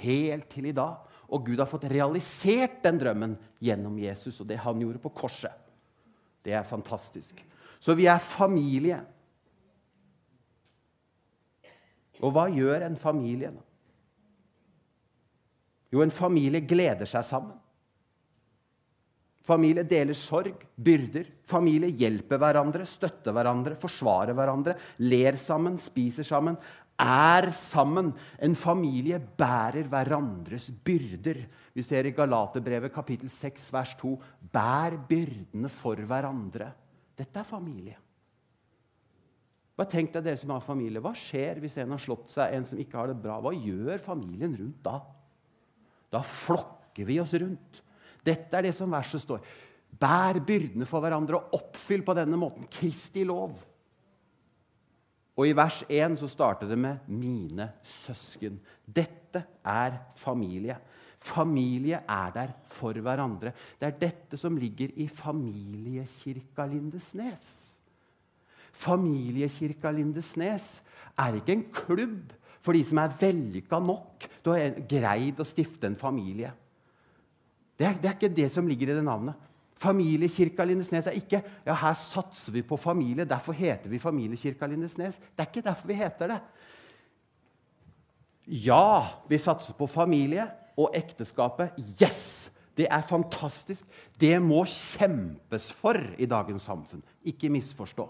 Helt 0.00 0.48
til 0.52 0.68
i 0.70 0.76
dag. 0.76 1.08
Og 1.32 1.46
Gud 1.46 1.60
har 1.62 1.70
fått 1.70 1.88
realisert 1.90 2.82
den 2.84 3.00
drømmen 3.00 3.38
gjennom 3.62 3.96
Jesus 4.00 4.40
og 4.42 4.48
det 4.50 4.60
han 4.60 4.80
gjorde 4.82 5.00
på 5.02 5.12
korset. 5.16 5.54
Det 6.44 6.54
er 6.56 6.66
fantastisk. 6.66 7.38
Så 7.82 7.96
vi 7.98 8.06
er 8.10 8.22
familie. 8.22 9.00
Og 12.22 12.34
hva 12.34 12.46
gjør 12.52 12.86
en 12.86 12.98
familie? 12.98 13.50
da? 13.54 13.64
Jo, 15.92 16.00
en 16.04 16.14
familie 16.14 16.62
gleder 16.64 17.08
seg 17.08 17.24
sammen. 17.26 17.58
Familie 19.42 19.82
deler 19.88 20.14
sorg, 20.14 20.60
byrder. 20.78 21.26
Familie 21.50 21.90
hjelper 21.98 22.38
hverandre, 22.38 22.86
støtter 22.86 23.34
hverandre, 23.34 23.74
forsvarer 23.80 24.36
hverandre, 24.38 24.76
ler 25.02 25.38
sammen, 25.40 25.80
spiser 25.82 26.26
sammen, 26.26 26.58
er 27.02 27.50
sammen. 27.56 28.12
En 28.38 28.54
familie 28.54 29.18
bærer 29.18 29.88
hverandres 29.90 30.68
byrder. 30.84 31.42
Vi 31.74 31.82
ser 31.82 32.06
i 32.06 32.14
Galaterbrevet 32.14 32.94
kapittel 32.94 33.30
6 33.32 33.66
vers 33.74 33.96
2.: 33.98 34.14
Bær 34.52 34.96
byrdene 35.08 35.70
for 35.72 35.98
hverandre. 35.98 36.70
Dette 37.18 37.42
er 37.42 37.48
familie. 37.48 37.98
Bare 39.76 39.88
tenk 39.88 40.12
deg 40.12 40.26
dere 40.26 40.38
som 40.38 40.52
har 40.54 40.62
familie. 40.62 41.00
Hva 41.02 41.14
skjer 41.16 41.58
hvis 41.62 41.78
en 41.80 41.94
har 41.94 42.02
slått 42.02 42.30
seg, 42.30 42.52
en 42.52 42.66
som 42.68 42.78
ikke 42.78 42.98
har 43.00 43.10
det 43.10 43.22
bra? 43.22 43.40
Hva 43.42 43.54
gjør 43.56 43.98
familien 44.04 44.54
rundt 44.58 44.82
da? 44.84 45.00
Da 46.12 46.20
flokker 46.22 47.08
vi 47.08 47.18
oss 47.22 47.32
rundt. 47.40 47.80
Dette 48.22 48.58
er 48.58 48.68
det 48.68 48.74
som 48.76 48.92
verset 48.92 49.22
står. 49.22 49.42
Bær 49.92 50.38
byrdene 50.46 50.86
for 50.88 51.04
hverandre 51.04 51.38
og 51.38 51.58
oppfyll 51.58 52.04
på 52.06 52.16
denne 52.16 52.38
måten 52.40 52.68
Kristi 52.72 53.26
lov. 53.28 53.58
Og 55.32 55.48
i 55.48 55.54
vers 55.56 55.80
1 55.88 56.18
så 56.20 56.28
starter 56.28 56.68
det 56.68 56.78
med 56.78 56.98
'mine 57.08 57.72
søsken'. 57.82 58.60
Dette 58.86 59.44
er 59.64 59.98
familie. 60.16 60.76
Familie 61.18 62.02
er 62.08 62.30
der 62.34 62.52
for 62.66 62.92
hverandre. 62.92 63.52
Det 63.80 63.86
er 63.86 63.98
dette 63.98 64.36
som 64.36 64.56
ligger 64.56 64.90
i 64.96 65.08
Familiekirka 65.08 66.66
Lindesnes. 66.66 67.78
Familiekirka 68.72 69.90
Lindesnes 69.90 70.82
er 71.18 71.34
ikke 71.34 71.52
en 71.52 71.64
klubb 71.72 72.32
for 72.60 72.72
de 72.72 72.84
som 72.84 72.98
er 72.98 73.14
vellykka 73.20 73.78
nok 73.78 74.26
til 74.42 74.52
å 74.52 74.86
greid 74.88 75.40
å 75.42 75.46
stifte 75.46 75.86
en 75.86 75.96
familie. 75.96 76.52
Det 77.82 77.88
er, 77.88 77.96
det 77.98 78.08
er, 78.08 78.14
ikke 78.14 78.36
det 78.36 78.46
som 78.54 78.68
ligger 78.70 78.92
i 78.92 78.94
det 78.94 79.02
navnet. 79.02 79.48
Familiekirka 79.82 80.62
Lindesnes 80.62 81.08
er 81.10 81.16
ikke 81.18 81.40
ja, 81.66 81.74
her 81.74 81.94
satser 81.98 82.54
vi 82.54 82.60
på 82.62 82.76
familie, 82.78 83.26
derfor 83.26 83.56
heter 83.58 83.90
vi 83.90 83.98
Familiekirka 83.98 84.68
Lindesnes. 84.70 85.16
Det 85.18 85.42
er 85.42 85.48
ikke 85.50 85.64
derfor 85.66 85.90
vi 85.90 85.96
heter 85.98 86.30
det. 86.30 86.36
Ja, 88.62 89.08
vi 89.26 89.38
satser 89.42 89.74
på 89.74 89.88
familie 89.90 90.46
og 90.78 90.94
ekteskapet. 90.94 91.74
Yes! 91.98 92.52
Det 92.78 92.86
er 92.86 93.02
fantastisk. 93.04 93.84
Det 94.20 94.36
må 94.40 94.62
kjempes 94.70 95.66
for 95.76 95.98
i 96.18 96.28
dagens 96.30 96.64
samfunn. 96.70 97.02
Ikke 97.26 97.50
misforstå. 97.52 98.06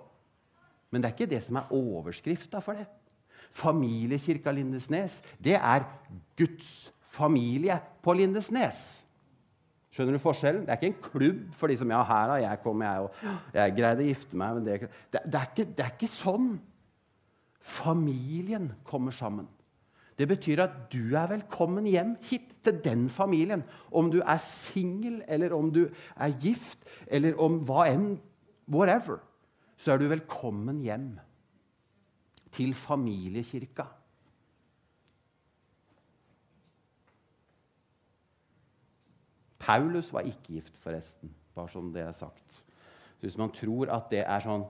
Men 0.93 1.01
det 1.01 1.09
er 1.09 1.17
ikke 1.17 1.31
det 1.33 1.41
som 1.47 1.57
er 1.59 1.73
overskrifta 1.73 2.61
for 2.61 2.77
det. 2.77 2.85
Familiekirka 3.57 4.53
Lindesnes, 4.53 5.23
det 5.41 5.57
er 5.57 5.89
Guds 6.37 6.93
familie 7.17 7.81
på 8.05 8.15
Lindesnes. 8.21 9.03
Skjønner 9.93 10.17
du 10.17 10.23
forskjellen? 10.25 10.63
Det 10.65 10.73
er 10.73 10.81
ikke 10.81 10.91
en 10.91 11.11
klubb 11.11 11.41
for 11.57 11.69
de 11.69 11.77
som 11.77 11.91
ja, 11.93 12.01
her 12.09 12.31
har 12.33 12.39
jeg 12.41 12.61
kommet, 12.65 12.89
jeg, 12.89 13.09
og 13.09 13.57
jeg 13.59 13.75
greide 13.77 14.05
å 14.05 14.07
gifte 14.09 14.39
meg 14.41 14.63
det, 14.65 14.77
det, 15.13 15.21
det, 15.27 15.41
er 15.41 15.51
ikke, 15.51 15.67
det 15.69 15.85
er 15.85 15.91
ikke 15.93 16.09
sånn. 16.09 16.55
Familien 17.63 18.71
kommer 18.89 19.13
sammen. 19.15 19.51
Det 20.17 20.29
betyr 20.29 20.65
at 20.65 20.75
du 20.93 21.13
er 21.17 21.29
velkommen 21.31 21.87
hjem 21.89 22.15
hit 22.29 22.51
til 22.65 22.81
den 22.85 23.07
familien. 23.13 23.65
Om 23.93 24.09
du 24.13 24.21
er 24.23 24.41
singel, 24.45 25.21
eller 25.29 25.53
om 25.57 25.69
du 25.75 25.85
er 26.17 26.35
gift, 26.41 26.89
eller 27.07 27.37
om 27.41 27.61
hva 27.69 27.89
enn 27.91 28.15
Whatever. 28.73 29.19
Så 29.77 29.93
er 29.93 29.99
du 30.01 30.09
velkommen 30.09 30.81
hjem. 30.85 31.19
til 32.53 32.75
familiekirka. 32.77 33.87
Paulus 39.63 40.11
var 40.13 40.27
ikke 40.27 40.59
gift, 40.59 40.79
forresten. 40.83 41.31
Bare 41.55 41.71
som 41.71 41.93
det 41.95 42.03
er 42.03 42.17
sagt. 42.17 42.63
Så 43.19 43.29
hvis 43.29 43.39
man 43.39 43.53
tror 43.55 43.93
at 43.95 44.11
det 44.11 44.25
er 44.25 44.43
sånn 44.43 44.65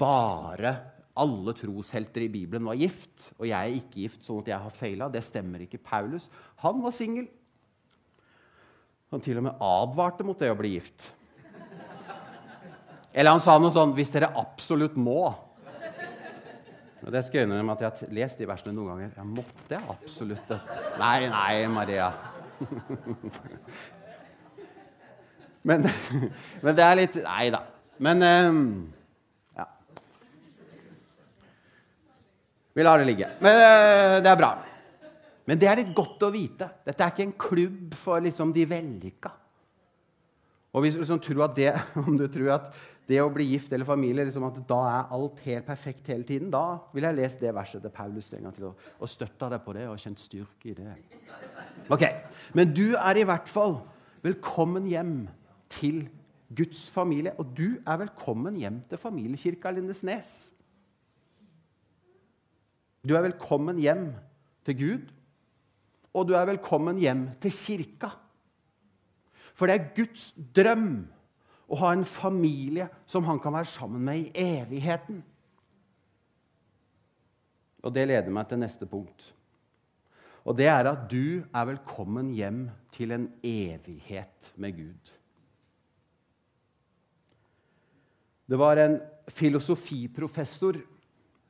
bare 0.00 0.72
alle 1.20 1.52
troshelter 1.56 2.24
i 2.24 2.30
Bibelen 2.32 2.64
var 2.64 2.78
gift, 2.80 3.32
og 3.36 3.44
jeg 3.48 3.58
er 3.58 3.76
ikke 3.76 4.04
gift, 4.06 4.24
sånn 4.24 4.40
at 4.40 4.50
jeg 4.52 4.64
har 4.64 4.72
feila, 4.72 5.10
det 5.12 5.22
stemmer 5.26 5.66
ikke. 5.66 5.82
Paulus 5.84 6.30
han 6.62 6.80
var 6.80 6.94
singel. 6.96 7.28
Han 9.10 9.22
til 9.24 9.40
og 9.40 9.48
med 9.48 9.64
advarte 9.66 10.24
mot 10.24 10.38
det 10.38 10.52
å 10.52 10.58
bli 10.58 10.76
gift. 10.76 11.10
Eller 13.10 13.34
han 13.34 13.42
sa 13.42 13.58
noe 13.58 13.74
sånn 13.74 13.92
'hvis 13.92 14.12
dere 14.14 14.32
absolutt 14.38 14.94
må'. 14.94 15.34
Og 17.00 17.10
det 17.12 17.24
skal 17.24 17.40
jeg 17.40 17.48
innrømme 17.48 17.72
at 17.72 17.80
jeg 17.80 17.90
har 17.90 18.14
lest 18.14 18.38
de 18.38 18.46
versene 18.46 18.74
noen 18.76 18.88
ganger. 18.92 19.10
Jeg 19.16 19.24
måtte 19.26 19.80
absolutt 19.88 20.48
det? 20.48 20.60
Nei, 21.00 21.28
nei, 21.28 21.66
Maria. 21.66 22.12
men, 25.68 25.84
men, 26.62 26.76
det 26.76 26.86
er 26.86 26.98
litt 26.98 27.16
Nei 27.24 27.50
da. 27.52 27.60
Men 28.00 28.22
um, 28.24 28.62
ja. 29.56 29.66
Vi 32.76 32.86
lar 32.86 33.00
det 33.00 33.10
ligge. 33.10 33.28
Men 33.44 33.60
uh, 33.60 34.16
det 34.24 34.32
er 34.32 34.40
bra. 34.40 34.52
Men 35.48 35.60
det 35.60 35.68
er 35.68 35.80
litt 35.80 35.94
godt 35.96 36.28
å 36.28 36.32
vite. 36.32 36.66
Dette 36.86 37.04
er 37.04 37.14
ikke 37.14 37.26
en 37.26 37.40
klubb 37.48 37.88
for 37.98 38.16
liksom, 38.24 38.48
de 38.56 38.64
vellykka. 38.70 39.32
Og 40.70 40.78
hvis 40.84 40.94
du 40.94 41.00
liksom 41.02 41.22
tror 41.24 41.40
at 41.48 41.56
det, 41.58 41.72
om 42.06 42.14
du 42.18 42.26
tror 42.30 42.50
at 42.58 42.66
det 43.10 43.18
å 43.22 43.30
bli 43.32 43.48
gift 43.50 43.72
eller 43.74 43.88
familie 43.88 44.24
liksom 44.26 44.46
at 44.46 44.60
da 44.68 44.78
er 44.86 45.14
alt 45.16 45.40
helt 45.44 45.66
perfekt 45.66 46.08
hele 46.12 46.26
tiden, 46.26 46.52
da 46.52 46.78
vil 46.94 47.06
jeg 47.08 47.18
lese 47.18 47.40
det 47.42 47.54
verset 47.56 47.82
til 47.82 47.94
Paulus 47.94 48.30
en 48.36 48.46
gang 48.46 48.54
til 48.56 48.68
og, 48.70 48.86
og 49.00 49.10
støtta 49.10 49.50
deg 49.50 49.64
på 49.64 49.74
det 49.76 49.88
og 49.90 49.98
kjent 50.00 50.22
styrke 50.22 50.70
i 50.70 50.76
det. 50.78 50.94
Ok, 51.90 52.06
Men 52.54 52.72
du 52.74 52.94
er 52.94 53.18
i 53.18 53.26
hvert 53.26 53.50
fall 53.50 53.80
velkommen 54.22 54.86
hjem 54.90 55.14
til 55.72 56.04
Guds 56.56 56.88
familie. 56.90 57.34
Og 57.38 57.52
du 57.56 57.78
er 57.86 58.00
velkommen 58.04 58.58
hjem 58.60 58.80
til 58.90 59.00
familiekirka 59.00 59.72
Lindesnes. 59.74 60.50
Du 63.06 63.14
er 63.16 63.24
velkommen 63.24 63.78
hjem 63.80 64.10
til 64.66 64.76
Gud, 64.76 65.06
og 66.12 66.26
du 66.28 66.34
er 66.36 66.50
velkommen 66.50 66.98
hjem 67.00 67.30
til 67.40 67.54
kirka. 67.54 68.10
For 69.56 69.70
det 69.70 69.76
er 69.78 69.88
Guds 69.96 70.30
drøm 70.56 71.06
å 71.70 71.78
ha 71.78 71.92
en 71.94 72.06
familie 72.06 72.88
som 73.06 73.26
han 73.28 73.38
kan 73.42 73.54
være 73.54 73.70
sammen 73.70 74.02
med 74.02 74.24
i 74.24 74.46
evigheten. 74.58 75.20
Og 77.86 77.94
det 77.94 78.08
leder 78.10 78.34
meg 78.34 78.48
til 78.50 78.60
neste 78.60 78.88
punkt. 78.90 79.30
Og 80.44 80.56
det 80.58 80.66
er 80.72 80.88
at 80.90 81.06
du 81.10 81.44
er 81.44 81.68
velkommen 81.68 82.32
hjem 82.34 82.64
til 82.96 83.14
en 83.14 83.28
evighet 83.46 84.52
med 84.60 84.76
Gud. 84.76 85.12
Det 88.50 88.58
var 88.58 88.80
en 88.82 88.98
filosofiprofessor 89.30 90.80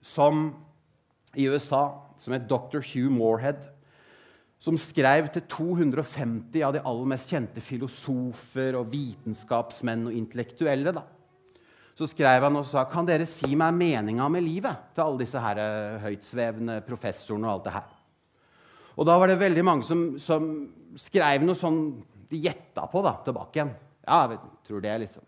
som, 0.04 0.50
i 1.32 1.48
USA 1.48 1.86
som 2.20 2.34
het 2.36 2.48
dr. 2.50 2.82
Hugh 2.84 3.08
Moorhead 3.08 3.70
som 4.60 4.76
skrev 4.76 5.30
til 5.32 5.46
250 5.48 6.64
av 6.66 6.74
de 6.76 6.82
aller 6.84 7.08
mest 7.08 7.30
kjente 7.32 7.62
filosofer 7.64 8.76
og 8.76 8.90
vitenskapsmenn 8.92 10.10
og 10.10 10.16
intellektuelle. 10.18 10.92
Da. 10.92 11.06
Så 11.96 12.10
skrev 12.10 12.44
han 12.44 12.58
og 12.60 12.66
sa 12.68 12.84
kan 12.88 13.08
dere 13.08 13.26
si 13.28 13.54
meg 13.56 13.72
meninga 13.76 14.28
med 14.32 14.44
livet 14.44 14.92
til 14.94 15.06
alle 15.06 15.22
disse 15.22 15.40
her 15.40 15.60
eh, 15.64 15.96
høytsvevende 16.04 16.78
professorene. 16.84 17.48
Og 17.48 17.54
alt 17.54 17.70
det 17.70 17.74
her. 17.78 17.88
Og 19.00 19.08
da 19.08 19.16
var 19.16 19.32
det 19.32 19.40
veldig 19.40 19.64
mange 19.64 19.86
som, 19.88 20.04
som 20.20 20.50
skrev 20.98 21.46
noe 21.46 21.56
sånn 21.56 21.80
de 22.30 22.42
gjetta 22.44 22.84
på 22.90 23.00
da, 23.04 23.16
tilbake 23.24 23.58
igjen. 23.58 23.72
Ja, 24.04 24.20
jeg 24.28 24.40
tror 24.68 24.84
det, 24.84 24.92
liksom. 25.06 25.24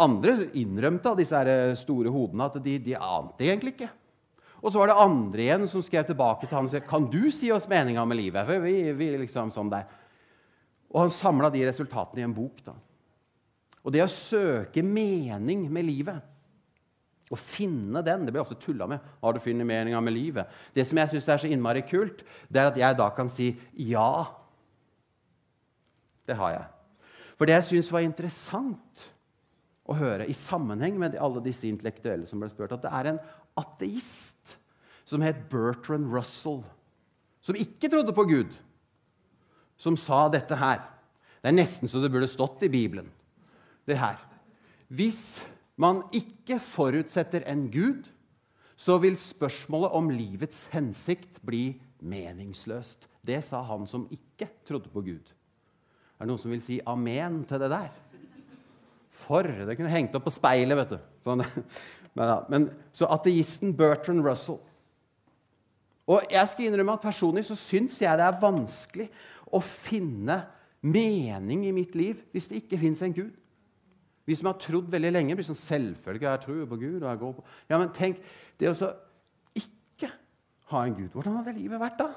Andre 0.00 0.36
innrømte 0.60 1.10
av 1.10 1.18
disse 1.18 1.40
her 1.40 1.72
store 1.78 2.12
hodene 2.12 2.46
at 2.46 2.60
de, 2.62 2.76
de 2.84 2.94
ante 3.00 3.48
egentlig 3.48 3.74
ikke. 3.74 3.90
Og 4.60 4.68
så 4.72 4.80
var 4.80 4.90
det 4.90 5.00
andre 5.00 5.44
igjen 5.44 5.66
som 5.68 5.82
skrev 5.84 6.04
tilbake 6.08 6.46
til 6.46 6.56
ham 6.56 6.68
og 6.68 6.74
sa 6.74 6.82
kan 6.84 7.06
du 7.08 7.30
si 7.32 7.48
oss 7.52 7.68
meninga 7.70 8.04
med 8.08 8.20
livet. 8.20 8.44
For 8.48 8.64
vi, 8.64 8.92
vi 8.96 9.10
liksom 9.22 9.52
sånn 9.54 9.72
der. 9.72 9.86
Og 10.90 11.04
han 11.04 11.12
samla 11.14 11.50
de 11.52 11.64
resultatene 11.68 12.22
i 12.22 12.26
en 12.26 12.36
bok. 12.36 12.60
da. 12.66 12.74
Og 13.80 13.94
det 13.94 14.02
å 14.04 14.10
søke 14.12 14.84
mening 14.84 15.64
med 15.72 15.86
livet, 15.88 16.26
å 17.30 17.38
finne 17.38 18.02
den 18.02 18.24
Det 18.26 18.32
blir 18.34 18.42
ofte 18.42 18.58
tulla 18.58 18.88
med. 18.90 18.98
Har 19.22 19.32
du 19.32 19.38
funnet 19.38 19.66
meninga 19.66 20.00
med 20.02 20.16
livet? 20.16 20.50
Det 20.74 20.82
som 20.86 20.98
jeg 20.98 21.12
syns 21.12 21.28
er 21.28 21.38
så 21.38 21.50
innmari 21.50 21.84
kult, 21.86 22.24
det 22.50 22.58
er 22.58 22.70
at 22.72 22.80
jeg 22.80 22.98
da 22.98 23.06
kan 23.14 23.30
si 23.30 23.52
ja. 23.86 24.26
Det 26.26 26.34
har 26.34 26.56
jeg. 26.56 26.66
For 27.38 27.46
det 27.46 27.54
jeg 27.54 27.68
syns 27.68 27.92
var 27.94 28.02
interessant 28.02 29.06
å 29.86 29.94
høre 29.94 30.26
i 30.26 30.34
sammenheng 30.36 30.98
med 30.98 31.16
alle 31.22 31.42
disse 31.44 31.68
intellektuelle 31.70 32.26
som 32.26 32.42
ble 32.42 32.50
spurt, 32.50 32.74
at 32.74 32.82
det 32.82 32.90
er 32.94 33.12
en 33.12 33.22
ateist 33.58 34.56
som 35.08 35.24
het 35.24 35.48
Bertrand 35.50 36.10
Russell, 36.12 36.62
som 37.42 37.58
ikke 37.58 37.90
trodde 37.90 38.14
på 38.14 38.26
Gud, 38.30 38.52
som 39.80 39.96
sa 39.98 40.28
dette 40.30 40.58
her. 40.60 40.84
Det 41.40 41.50
er 41.50 41.56
nesten 41.56 41.88
så 41.88 42.02
det 42.02 42.12
burde 42.12 42.28
stått 42.30 42.62
i 42.66 42.70
Bibelen. 42.72 43.08
Det 43.88 43.96
her. 43.98 44.20
Hvis 44.92 45.40
man 45.80 46.02
ikke 46.12 46.60
forutsetter 46.62 47.46
en 47.48 47.68
Gud, 47.72 48.04
så 48.76 48.98
vil 49.00 49.16
spørsmålet 49.20 49.96
om 49.96 50.12
livets 50.12 50.66
hensikt 50.72 51.40
bli 51.44 51.80
meningsløst. 52.00 53.08
Det 53.24 53.40
sa 53.44 53.62
han 53.68 53.86
som 53.88 54.06
ikke 54.12 54.48
trodde 54.68 54.92
på 54.92 55.02
Gud. 55.04 55.32
Er 56.16 56.24
det 56.24 56.30
noen 56.30 56.40
som 56.40 56.52
vil 56.52 56.62
si 56.64 56.78
amen 56.88 57.42
til 57.48 57.60
det 57.60 57.70
der? 57.72 57.90
For 59.26 59.46
Det 59.46 59.76
kunne 59.78 59.92
hengt 59.92 60.14
opp 60.16 60.26
på 60.26 60.34
speilet. 60.34 60.76
vet 60.82 60.94
du. 60.96 61.00
Sånn. 61.26 61.44
Men, 62.18 62.30
men, 62.50 62.64
så 62.90 63.06
ateisten 63.06 63.70
Bertrand 63.78 64.24
Russell 64.26 64.56
Og 66.10 66.24
jeg 66.32 66.48
skal 66.50 66.66
innrømme 66.66 66.96
at 66.98 67.04
personlig 67.04 67.44
så 67.46 67.54
syns 67.54 68.00
jeg 68.02 68.18
det 68.18 68.24
er 68.26 68.40
vanskelig 68.42 69.06
å 69.46 69.60
finne 69.62 70.40
mening 70.82 71.68
i 71.68 71.74
mitt 71.76 71.94
liv 71.94 72.18
hvis 72.34 72.48
det 72.50 72.64
ikke 72.64 72.80
fins 72.80 73.02
en 73.06 73.14
Gud. 73.14 73.30
Vi 74.26 74.36
som 74.38 74.50
har 74.50 74.58
trodd 74.62 74.90
veldig 74.90 75.12
lenge, 75.12 75.36
blir 75.38 75.46
sånn 75.46 75.58
selvfølgelig 75.58 76.26
Jeg 76.28 76.42
tror 76.44 76.66
på 76.70 76.80
Gud. 76.80 76.98
og 77.02 77.08
jeg 77.08 77.20
går 77.22 77.36
på... 77.36 77.44
Ja, 77.70 77.78
Men 77.78 77.94
tenk, 77.94 78.18
det 78.58 78.72
å 78.72 78.90
ikke 79.58 80.10
ha 80.72 80.82
en 80.86 80.98
Gud 80.98 81.14
Hvordan 81.14 81.38
hadde 81.40 81.56
livet 81.56 81.82
vært 81.82 81.98
da? 81.98 82.10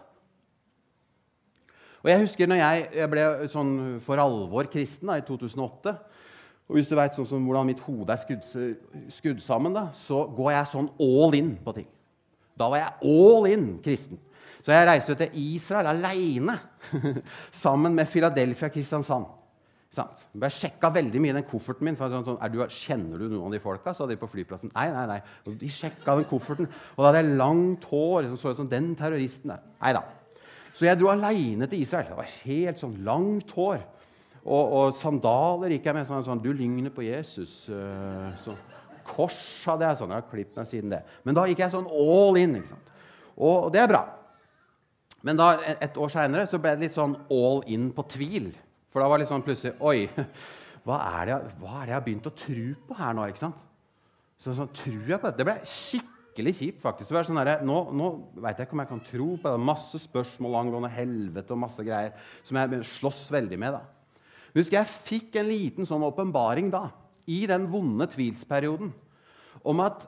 Og 2.04 2.10
Jeg 2.12 2.20
husker 2.26 2.50
når 2.50 2.60
jeg, 2.60 2.88
jeg 3.00 3.10
ble 3.14 3.28
sånn 3.48 3.74
for 4.04 4.20
alvor 4.20 4.68
kristen 4.72 5.08
da, 5.08 5.16
i 5.22 5.24
2008. 5.24 5.94
Og 6.70 6.78
hvis 6.78 6.90
du 6.90 6.96
vet 6.96 7.18
sånn 7.18 7.44
hvordan 7.44 7.68
mitt 7.68 7.82
hode 7.84 8.14
er 8.14 8.22
skudd, 8.22 8.46
skudd, 9.12 9.42
sammen, 9.44 9.76
da, 9.76 9.90
så 9.98 10.24
går 10.32 10.54
jeg 10.56 10.72
sånn 10.72 10.90
all 11.04 11.36
in 11.38 11.54
på 11.64 11.76
ting. 11.76 11.90
Da 12.58 12.70
var 12.72 12.82
jeg 12.82 13.14
all 13.14 13.50
in 13.52 13.68
kristen. 13.84 14.22
Så 14.64 14.72
jeg 14.72 14.88
reiste 14.88 15.16
til 15.20 15.40
Israel 15.44 15.90
aleine 15.92 16.56
sammen 17.64 17.96
med 17.98 18.08
Philadelphia 18.08 18.72
Kristiansand. 18.72 19.28
Sant? 19.94 20.24
Jeg 20.34 20.56
sjekka 20.56 20.90
veldig 20.90 21.20
mye 21.22 21.36
den 21.36 21.46
kofferten 21.46 21.86
min. 21.86 21.98
Sånn, 22.00 22.24
sånn, 22.26 22.40
du, 22.50 22.64
'Kjenner 22.66 23.20
du 23.22 23.28
noen 23.28 23.52
av 23.52 23.54
de 23.54 23.62
folka?' 23.62 23.94
sa 23.94 24.08
de 24.10 24.18
på 24.18 24.30
flyplassen. 24.32 24.72
Nei, 24.74 24.88
nei, 24.90 25.04
nei. 25.12 25.20
Og 25.46 25.60
de 25.60 25.70
sjekka 25.70 26.16
den 26.18 26.26
kofferten, 26.26 26.66
og 26.96 27.04
da 27.04 27.12
hadde 27.12 27.22
jeg 27.22 27.38
langt 27.38 27.86
hår. 27.92 28.24
Liksom, 28.24 28.40
så 28.40 28.54
ut 28.56 28.62
som 28.64 28.72
den 28.72 28.96
terroristen 28.98 29.54
der. 29.54 29.62
Nei 29.84 29.94
da. 29.94 30.02
Så 30.74 30.88
jeg 30.88 30.98
dro 30.98 31.12
aleine 31.12 31.68
til 31.70 31.84
Israel. 31.84 32.08
Det 32.10 32.18
var 32.18 32.32
helt 32.48 32.82
sånn 32.82 32.96
langt 33.06 33.54
hår. 33.54 33.84
Og, 34.44 34.74
og, 34.76 34.96
sandaler 35.00 35.72
gikk 35.72 35.88
jeg 35.88 35.96
med. 35.96 36.08
Sånn, 36.08 36.24
sånn, 36.26 36.42
'Du 36.44 36.52
ligner 36.52 36.92
på 36.92 37.06
Jesus.' 37.06 37.70
Uh, 37.72 38.34
så, 38.44 38.56
kors 39.08 39.40
hadde 39.68 39.88
jeg 39.88 40.00
sånn. 40.00 40.12
Jeg 40.12 40.22
har 40.22 40.30
klippet 40.32 40.60
meg 40.60 40.68
siden 40.68 40.92
det. 40.96 41.02
Men 41.24 41.38
da 41.38 41.46
gikk 41.48 41.64
jeg 41.64 41.74
sånn 41.74 41.88
all 41.88 42.40
in. 42.40 42.58
ikke 42.60 42.74
sant? 42.74 42.92
Og, 43.36 43.66
og 43.68 43.72
det 43.74 43.82
er 43.84 43.92
bra. 43.92 44.04
Men 45.24 45.40
da, 45.40 45.54
et 45.80 45.98
år 46.00 46.12
seinere 46.12 46.60
ble 46.60 46.76
det 46.76 46.88
litt 46.88 46.96
sånn 46.96 47.16
all 47.32 47.64
in 47.72 47.90
på 47.96 48.06
tvil. 48.12 48.52
For 48.92 49.02
da 49.02 49.10
var 49.10 49.18
det 49.18 49.26
litt 49.26 49.32
sånn 49.32 49.46
plutselig 49.46 49.78
Oi, 49.82 50.08
hva 50.86 51.00
er, 51.22 51.30
det, 51.30 51.38
hva 51.62 51.78
er 51.80 51.86
det 51.86 51.94
jeg 51.94 51.98
har 51.98 52.08
begynt 52.08 52.28
å 52.30 52.36
tro 52.44 52.66
på 52.90 52.98
her 53.00 53.16
nå? 53.16 53.30
ikke 53.32 53.46
sant? 53.46 53.62
Så, 54.38 54.52
sånn, 54.58 54.74
tror 54.76 55.08
jeg 55.08 55.22
på 55.22 55.30
dette? 55.30 55.40
Det 55.40 55.48
ble 55.48 55.56
skikkelig 55.72 56.56
kjipt. 56.60 56.82
faktisk. 56.84 57.14
Det 57.16 57.24
sånn 57.30 57.40
der, 57.40 57.64
nå 57.64 57.80
nå 57.96 58.10
veit 58.44 58.60
jeg 58.60 58.68
ikke 58.68 58.76
om 58.76 58.84
jeg 58.84 58.92
kan 58.92 59.04
tro 59.08 59.28
på 59.40 59.54
det. 59.54 59.66
Masse 59.72 60.04
spørsmål 60.04 60.60
angående 60.60 60.92
helvete 60.92 61.56
og 61.56 61.62
masse 61.64 61.88
greier 61.88 62.12
som 62.44 62.60
jeg 62.60 62.84
slåss 62.92 63.26
veldig 63.32 63.60
med. 63.64 63.80
da. 63.80 64.03
Husker 64.54 64.80
jeg 64.80 64.98
fikk 65.10 65.40
en 65.42 65.50
liten 65.50 65.88
sånn 65.90 66.06
åpenbaring 66.06 66.70
da, 66.74 66.88
i 67.26 67.44
den 67.50 67.66
vonde 67.72 68.06
tvilsperioden. 68.12 68.92
om 69.64 69.80
at, 69.82 70.06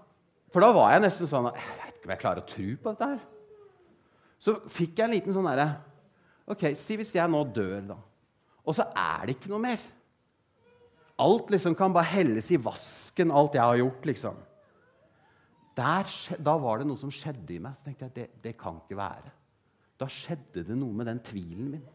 For 0.53 0.61
da 0.61 0.71
var 0.75 0.93
jeg 0.93 1.05
nesten 1.05 1.29
sånn 1.29 1.49
Jeg 1.53 1.79
vet 1.79 1.95
ikke 1.95 2.07
om 2.07 2.13
jeg 2.13 2.21
klarer 2.21 2.43
å 2.43 2.49
tro 2.49 2.69
på 2.75 2.93
dette 2.93 3.09
her. 3.13 3.21
Så 4.37 4.57
fikk 4.69 4.99
jeg 4.99 5.07
en 5.07 5.15
liten 5.15 5.33
sånn 5.33 5.47
derre 5.47 5.69
Ok, 6.45 6.67
si 6.77 6.93
hvis 6.99 7.15
jeg 7.15 7.25
nå 7.31 7.39
dør, 7.49 7.79
da. 7.89 7.95
Og 8.65 8.75
så 8.77 8.83
er 8.93 9.25
det 9.25 9.33
ikke 9.33 9.49
noe 9.49 9.63
mer. 9.63 9.81
Alt 11.17 11.49
liksom 11.49 11.73
kan 11.77 11.93
bare 11.95 12.11
helles 12.11 12.51
i 12.53 12.59
vasken, 12.61 13.31
alt 13.33 13.55
jeg 13.57 13.63
har 13.63 13.79
gjort, 13.79 14.05
liksom. 14.05 14.37
Der, 15.75 16.11
da 16.37 16.53
var 16.61 16.79
det 16.79 16.87
noe 16.87 17.01
som 17.01 17.09
skjedde 17.09 17.55
i 17.55 17.59
meg. 17.63 17.73
Så 17.79 17.87
tenkte 17.87 18.05
jeg 18.05 18.15
det, 18.15 18.27
det 18.43 18.53
kan 18.59 18.77
ikke 18.83 18.99
være. 18.99 19.33
Da 19.99 20.07
skjedde 20.11 20.67
det 20.67 20.77
noe 20.77 20.93
med 20.95 21.09
den 21.09 21.23
tvilen 21.25 21.71
min. 21.73 21.85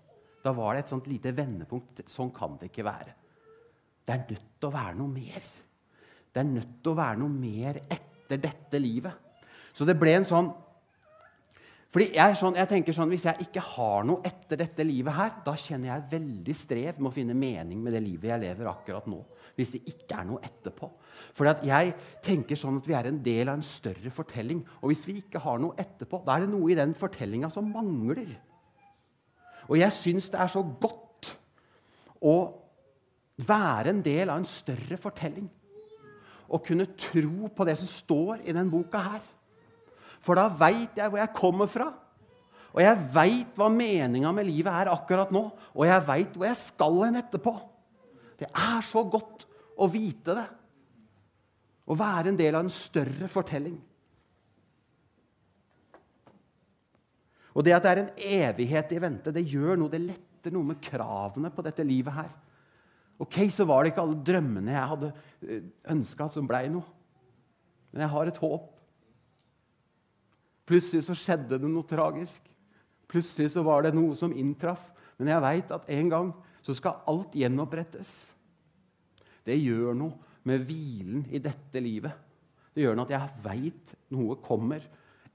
Da 0.44 0.53
var 0.57 0.74
det 0.74 0.85
et 0.85 0.92
sånt 0.92 1.09
lite 1.11 1.35
vendepunkt. 1.37 2.03
Sånn 2.09 2.33
kan 2.35 2.57
det 2.61 2.70
ikke 2.70 2.87
være. 2.87 3.12
Det 4.07 4.14
er 4.14 4.24
nødt 4.31 4.48
til 4.59 4.70
å 4.70 4.74
være 4.74 4.96
noe 4.98 5.12
mer. 5.12 5.50
Det 6.31 6.40
er 6.40 6.48
nødt 6.48 6.74
til 6.81 6.92
å 6.92 6.98
være 6.98 7.20
noe 7.20 7.35
mer 7.35 7.83
etter 7.85 8.40
dette 8.40 8.81
livet. 8.81 9.46
Så 9.72 9.87
det 9.87 9.98
ble 9.98 10.16
en 10.18 10.26
sånn 10.26 10.50
fordi 11.90 12.12
jeg, 12.14 12.37
sånn, 12.38 12.55
jeg, 12.55 12.68
tenker 12.70 12.94
sånn, 12.94 13.11
Hvis 13.11 13.24
jeg 13.26 13.48
ikke 13.48 13.62
har 13.72 14.05
noe 14.07 14.22
etter 14.26 14.61
dette 14.61 14.85
livet 14.87 15.14
her, 15.16 15.33
da 15.42 15.57
kjenner 15.59 15.90
jeg 15.90 16.11
veldig 16.12 16.55
strev 16.55 17.00
med 17.00 17.11
å 17.11 17.14
finne 17.14 17.35
mening 17.35 17.81
med 17.83 17.96
det 17.96 18.03
livet 18.05 18.31
jeg 18.31 18.42
lever 18.44 18.68
akkurat 18.70 19.09
nå. 19.11 19.18
Hvis 19.59 19.72
det 19.74 19.81
ikke 19.90 20.20
er 20.20 20.29
noe 20.29 20.38
etterpå. 20.46 20.87
Fordi 21.35 21.66
jeg 21.66 21.96
tenker 22.22 22.59
sånn 22.59 22.79
at 22.79 22.87
vi 22.87 22.94
er 22.94 23.09
en 23.11 23.18
del 23.24 23.50
av 23.50 23.59
en 23.59 23.66
større 23.66 24.12
fortelling. 24.14 24.62
Og 24.79 24.92
hvis 24.92 25.03
vi 25.09 25.16
ikke 25.18 25.42
har 25.42 25.59
noe 25.62 25.74
etterpå, 25.83 26.22
da 26.26 26.37
er 26.37 26.46
det 26.46 26.53
noe 26.55 26.70
i 26.70 26.79
den 26.79 26.94
fortellinga 26.94 27.50
som 27.50 27.74
mangler. 27.74 28.31
Og 29.70 29.78
jeg 29.78 29.94
syns 29.94 30.28
det 30.33 30.40
er 30.42 30.50
så 30.50 30.64
godt 30.83 31.30
å 32.20 32.37
være 33.46 33.94
en 33.94 34.02
del 34.04 34.28
av 34.28 34.40
en 34.40 34.48
større 34.48 34.98
fortelling. 35.00 35.46
Å 36.50 36.59
kunne 36.59 36.88
tro 36.98 37.48
på 37.54 37.66
det 37.68 37.76
som 37.78 37.88
står 37.88 38.42
i 38.42 38.54
den 38.56 38.70
boka 38.72 39.02
her. 39.04 39.22
For 40.20 40.37
da 40.37 40.48
veit 40.50 40.98
jeg 40.98 41.09
hvor 41.09 41.22
jeg 41.22 41.37
kommer 41.37 41.70
fra. 41.70 41.88
Og 42.70 42.83
jeg 42.83 43.06
veit 43.14 43.59
hva 43.59 43.70
meninga 43.72 44.33
med 44.35 44.46
livet 44.50 44.74
er 44.74 44.90
akkurat 44.92 45.30
nå. 45.35 45.46
Og 45.74 45.87
jeg 45.87 46.06
veit 46.06 46.35
hvor 46.35 46.48
jeg 46.50 46.59
skal 46.59 46.98
hen 47.06 47.20
etterpå. 47.22 47.54
Det 48.40 48.50
er 48.50 48.83
så 48.87 49.04
godt 49.06 49.46
å 49.80 49.88
vite 49.90 50.35
det. 50.37 50.48
Å 51.90 51.96
være 51.98 52.30
en 52.30 52.38
del 52.38 52.59
av 52.59 52.66
en 52.66 52.74
større 52.74 53.30
fortelling. 53.30 53.78
Og 57.61 57.66
det 57.66 57.75
at 57.77 57.85
det 57.85 57.90
er 57.90 57.99
en 58.01 58.12
evighet 58.40 58.92
i 58.96 59.01
vente, 59.05 59.33
det 59.37 59.44
gjør 59.44 59.77
noe, 59.77 59.92
det 59.92 60.01
letter 60.01 60.55
noe 60.55 60.70
med 60.70 60.79
kravene 60.81 61.51
på 61.53 61.64
dette 61.66 61.85
livet 61.85 62.16
her. 62.16 62.31
Ok, 63.20 63.37
Så 63.53 63.66
var 63.68 63.85
det 63.85 63.92
ikke 63.92 64.01
alle 64.07 64.23
drømmene 64.25 64.73
jeg 64.73 64.90
hadde 64.94 65.11
eh, 65.44 65.66
ønska 65.92 66.31
som 66.33 66.49
blei 66.49 66.70
noe. 66.73 66.87
Men 67.92 68.07
jeg 68.07 68.12
har 68.14 68.31
et 68.31 68.40
håp. 68.40 68.70
Plutselig 70.64 71.05
så 71.05 71.18
skjedde 71.18 71.59
det 71.61 71.68
noe 71.68 71.85
tragisk. 71.85 72.49
Plutselig 73.11 73.51
så 73.53 73.64
var 73.66 73.85
det 73.85 73.92
noe 73.92 74.16
som 74.16 74.33
inntraff. 74.33 74.88
Men 75.20 75.35
jeg 75.35 75.44
veit 75.44 75.77
at 75.77 75.85
en 75.92 76.09
gang 76.14 76.33
så 76.64 76.73
skal 76.73 77.03
alt 77.12 77.37
gjenopprettes. 77.37 78.14
Det 79.44 79.59
gjør 79.61 79.92
noe 80.01 80.16
med 80.49 80.64
hvilen 80.64 81.27
i 81.29 81.44
dette 81.44 81.85
livet. 81.85 82.16
Det 82.73 82.87
gjør 82.87 82.96
noe 82.96 83.11
at 83.11 83.18
jeg 83.18 83.44
veit 83.44 83.96
noe 84.16 84.40
kommer 84.40 84.87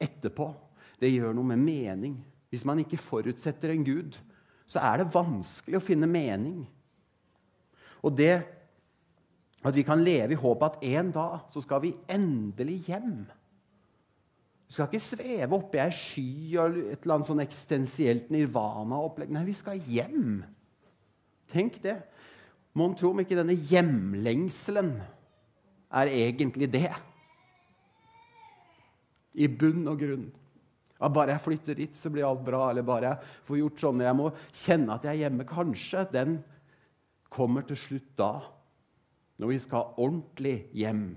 etterpå. 0.02 0.50
Det 1.06 1.12
gjør 1.14 1.36
noe 1.38 1.54
med 1.54 1.62
mening. 1.62 2.18
Hvis 2.50 2.66
man 2.66 2.82
ikke 2.82 2.98
forutsetter 2.98 3.70
en 3.70 3.86
Gud, 3.86 4.18
så 4.66 4.82
er 4.82 5.04
det 5.04 5.12
vanskelig 5.14 5.78
å 5.78 5.84
finne 5.84 6.10
mening. 6.10 6.64
Og 8.02 8.16
det 8.18 8.34
at 9.66 9.74
vi 9.74 9.86
kan 9.86 10.02
leve 10.02 10.34
i 10.34 10.38
håpet 10.38 10.76
at 10.76 10.84
en 10.98 11.12
dag 11.14 11.46
så 11.54 11.62
skal 11.62 11.82
vi 11.82 11.96
endelig 12.12 12.84
hjem. 12.90 13.26
Vi 14.66 14.74
skal 14.74 14.90
ikke 14.90 15.02
sveve 15.02 15.58
oppi 15.58 15.82
ei 15.82 15.94
sky 15.94 16.58
og 16.62 16.78
et 16.82 17.02
eller 17.04 17.16
annet 17.16 17.30
sånn 17.30 17.42
eksistensielt 17.42 18.32
nirvana-opplegg. 18.34 19.34
Nei, 19.34 19.46
vi 19.46 19.58
skal 19.58 19.82
hjem. 19.90 20.40
Tenk 21.54 21.78
det. 21.84 22.00
Mon 22.78 22.94
tro 22.98 23.14
om 23.14 23.22
ikke 23.22 23.38
denne 23.38 23.56
hjemlengselen 23.70 24.96
er 25.96 26.14
egentlig 26.14 26.70
det. 26.74 26.90
I 29.38 29.50
bunn 29.50 29.86
og 29.90 30.02
grunn. 30.02 30.28
Ja, 30.96 31.10
bare 31.12 31.36
jeg 31.36 31.44
flytter 31.44 31.78
dit, 31.78 31.96
så 31.98 32.10
blir 32.12 32.28
alt 32.28 32.44
bra. 32.46 32.70
Eller 32.72 32.86
bare 32.88 33.14
jeg 33.14 33.34
får 33.48 33.62
gjort 33.62 33.84
sånn 33.84 34.04
jeg 34.06 34.18
må 34.18 34.30
kjenne 34.52 34.96
at 34.96 35.08
jeg 35.08 35.18
er 35.18 35.24
hjemme. 35.26 35.48
Kanskje 35.50 36.06
den 36.14 36.38
kommer 37.34 37.66
til 37.68 37.80
slutt 37.80 38.12
da. 38.20 38.34
Når 39.42 39.52
vi 39.52 39.60
skal 39.60 39.96
ordentlig 40.00 40.58
hjem. 40.72 41.08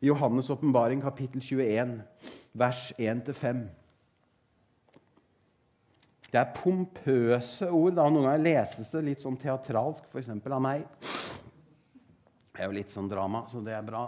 Johannes' 0.00 0.48
åpenbaring, 0.48 1.02
kapittel 1.04 1.42
21, 1.44 1.98
vers 2.56 2.86
1-5. 2.96 3.66
Det 6.30 6.38
er 6.40 6.54
pompøse 6.56 7.68
ord. 7.68 7.98
da 7.98 8.06
Noen 8.08 8.30
ganger 8.30 8.46
leses 8.46 8.88
det 8.94 9.02
litt 9.10 9.20
sånn 9.20 9.36
teatralsk, 9.36 10.06
f.eks. 10.08 10.30
av 10.32 10.62
meg. 10.64 10.86
Det 12.54 12.62
er 12.62 12.70
jo 12.70 12.76
litt 12.78 12.94
sånn 12.94 13.10
drama, 13.10 13.44
så 13.50 13.60
det 13.64 13.74
er 13.76 13.84
bra. 13.84 14.06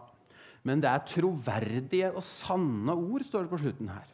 Men 0.63 0.83
det 0.83 0.91
er 0.91 1.07
troverdige 1.09 2.11
og 2.13 2.23
sanne 2.23 2.95
ord, 2.95 3.25
står 3.27 3.47
det 3.47 3.53
på 3.53 3.61
slutten 3.63 3.91
her. 3.91 4.09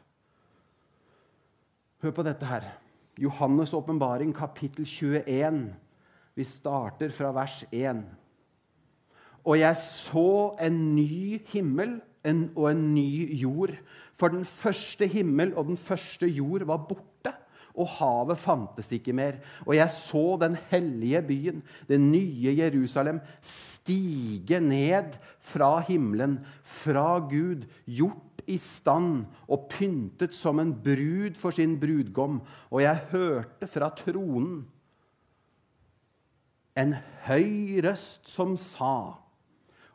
Hør 2.03 2.15
på 2.15 2.25
dette 2.25 2.47
her. 2.49 2.69
Johannes' 3.19 3.75
åpenbaring, 3.75 4.33
kapittel 4.35 4.87
21. 4.87 5.75
Vi 6.39 6.45
starter 6.47 7.11
fra 7.11 7.33
vers 7.35 7.65
1. 7.73 8.05
Og 9.45 9.59
jeg 9.59 9.77
så 9.77 10.55
en 10.63 10.79
ny 10.95 11.41
himmel 11.51 11.99
en, 12.25 12.51
og 12.57 12.71
en 12.71 12.95
ny 12.95 13.39
jord. 13.41 13.75
For 14.19 14.29
den 14.29 14.45
første 14.45 15.07
himmel 15.07 15.55
og 15.57 15.71
den 15.71 15.77
første 15.77 16.27
jord 16.27 16.67
var 16.67 16.85
borte, 16.89 17.35
og 17.79 17.91
havet 17.99 18.41
fantes 18.43 18.91
ikke 18.95 19.15
mer. 19.17 19.39
Og 19.67 19.77
jeg 19.79 19.91
så 19.95 20.25
den 20.43 20.57
hellige 20.71 21.23
byen, 21.29 21.61
det 21.89 22.01
nye 22.03 22.55
Jerusalem, 22.59 23.21
stige 23.43 24.61
ned 24.61 25.17
fra 25.39 25.79
himmelen, 25.89 26.41
fra 26.63 27.21
Gud, 27.31 27.69
gjort 27.87 28.43
i 28.49 28.57
stand 28.61 29.27
og 29.47 29.69
pyntet 29.73 30.35
som 30.37 30.61
en 30.61 30.75
brud 30.75 31.39
for 31.39 31.55
sin 31.55 31.79
brudgom. 31.81 32.41
Og 32.73 32.83
jeg 32.83 33.07
hørte 33.13 33.71
fra 33.71 33.93
tronen 33.97 34.67
en 36.79 36.95
høy 37.27 37.81
røst 37.83 38.29
som 38.31 38.55
sa 38.61 39.19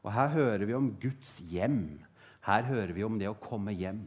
og 0.03 0.11
her 0.11 0.33
hører 0.35 0.65
vi 0.67 0.75
om 0.75 0.91
Guds 0.99 1.37
hjem. 1.49 2.03
Her 2.43 2.67
hører 2.67 2.91
vi 2.95 3.05
om 3.07 3.15
det 3.19 3.29
å 3.31 3.39
komme 3.39 3.73
hjem. 3.75 4.03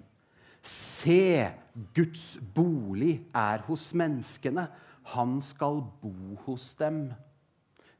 Se, 0.67 1.47
Guds 1.95 2.37
bolig 2.55 3.21
er 3.37 3.63
hos 3.69 3.93
menneskene. 3.97 4.67
Han 5.15 5.39
skal 5.45 5.85
bo 6.03 6.37
hos 6.47 6.73
dem. 6.79 7.11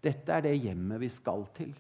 Dette 0.03 0.33
er 0.33 0.45
det 0.47 0.57
hjemmet 0.59 1.01
vi 1.03 1.11
skal 1.13 1.47
til. 1.57 1.75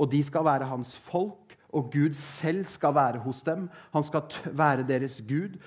Og 0.00 0.08
de 0.10 0.22
skal 0.24 0.46
være 0.46 0.68
hans 0.70 0.94
folk, 0.96 1.56
og 1.70 1.90
Gud 1.92 2.16
selv 2.18 2.64
skal 2.70 2.94
være 2.96 3.20
hos 3.22 3.42
dem. 3.46 3.68
Han 3.94 4.06
skal 4.06 4.56
være 4.56 4.86
deres 4.88 5.20
Gud. 5.28 5.58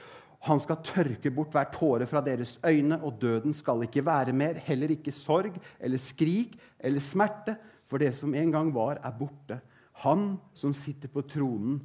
Han 0.44 0.60
skal 0.60 0.82
tørke 0.84 1.32
bort 1.32 1.54
hver 1.56 1.70
tåre 1.72 2.08
fra 2.10 2.20
deres 2.26 2.58
øyne, 2.68 2.98
og 3.00 3.22
døden 3.22 3.54
skal 3.56 3.86
ikke 3.86 4.06
være 4.06 4.34
mer. 4.36 4.60
Heller 4.66 4.92
ikke 4.92 5.14
sorg 5.16 5.56
eller 5.80 6.02
skrik 6.02 6.58
eller 6.80 7.00
smerte. 7.00 7.56
For 7.88 8.02
det 8.02 8.12
som 8.18 8.34
en 8.36 8.52
gang 8.52 8.74
var, 8.76 9.00
er 9.04 9.16
borte. 9.16 9.62
Han 10.04 10.34
som 10.54 10.74
sitter 10.74 11.08
på 11.08 11.22
tronen, 11.30 11.78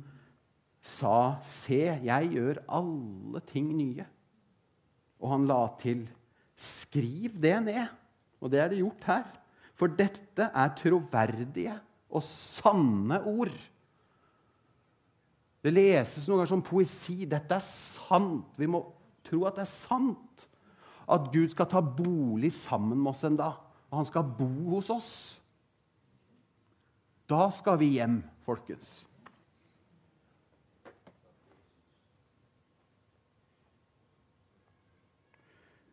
sa, 0.83 1.39
'Se, 1.43 2.01
jeg 2.05 2.31
gjør 2.33 2.63
alle 2.69 3.41
ting 3.41 3.73
nye.' 3.77 4.07
Og 5.21 5.31
han 5.31 5.47
la 5.47 5.69
til, 5.79 6.09
'Skriv 6.57 7.41
det 7.41 7.63
ned.' 7.63 7.89
Og 8.41 8.51
det 8.51 8.61
er 8.61 8.69
det 8.69 8.79
gjort 8.79 9.05
her. 9.05 9.27
For 9.75 9.87
dette 9.87 10.51
er 10.55 10.75
troverdige 10.79 11.75
og 12.11 12.23
sanne 12.23 13.21
ord. 13.27 13.55
Det 15.63 15.73
leses 15.75 16.29
noen 16.29 16.41
ganger 16.41 16.53
som 16.53 16.63
poesi. 16.63 17.27
Dette 17.27 17.55
er 17.55 17.65
sant. 17.65 18.47
Vi 18.59 18.67
må 18.71 18.85
tro 19.27 19.45
at 19.49 19.59
det 19.59 19.67
er 19.67 19.73
sant. 19.73 20.47
At 21.09 21.31
Gud 21.33 21.51
skal 21.51 21.67
ta 21.71 21.83
bolig 21.83 22.53
sammen 22.55 22.99
med 23.01 23.11
oss 23.11 23.25
en 23.27 23.39
dag. 23.39 23.59
Og 23.91 24.01
han 24.01 24.09
skal 24.09 24.27
bo 24.39 24.77
hos 24.77 24.91
oss. 24.93 25.13
Da 27.29 27.49
skal 27.53 27.79
vi 27.81 27.95
hjem, 27.99 28.23
folkens. 28.47 29.08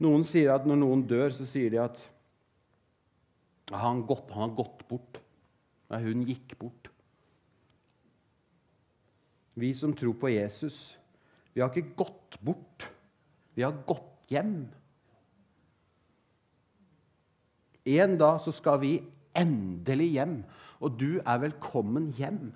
Noen 0.04 0.26
sier 0.28 0.52
at 0.52 0.66
når 0.68 0.80
noen 0.82 1.06
dør, 1.08 1.30
så 1.32 1.48
sier 1.48 1.72
de 1.72 1.80
at 1.80 2.02
han, 3.72 4.04
gått, 4.06 4.30
han 4.36 4.50
har 4.50 4.58
gått 4.58 4.84
bort. 4.90 5.22
Nei, 5.92 6.02
hun 6.04 6.26
gikk 6.28 6.58
bort. 6.60 6.90
Vi 9.56 9.72
som 9.78 9.94
tror 9.96 10.18
på 10.20 10.34
Jesus, 10.34 10.98
vi 11.56 11.64
har 11.64 11.72
ikke 11.72 11.96
gått 12.04 12.36
bort. 12.44 12.90
Vi 13.56 13.64
har 13.64 13.78
gått 13.88 14.28
hjem. 14.28 14.66
En 17.86 18.18
dag 18.20 18.42
så 18.44 18.52
skal 18.52 18.82
vi 18.82 18.98
endelig 19.38 20.10
hjem. 20.18 20.38
Og 20.84 21.00
du 21.00 21.22
er 21.22 21.44
velkommen 21.46 22.10
hjem. 22.18 22.50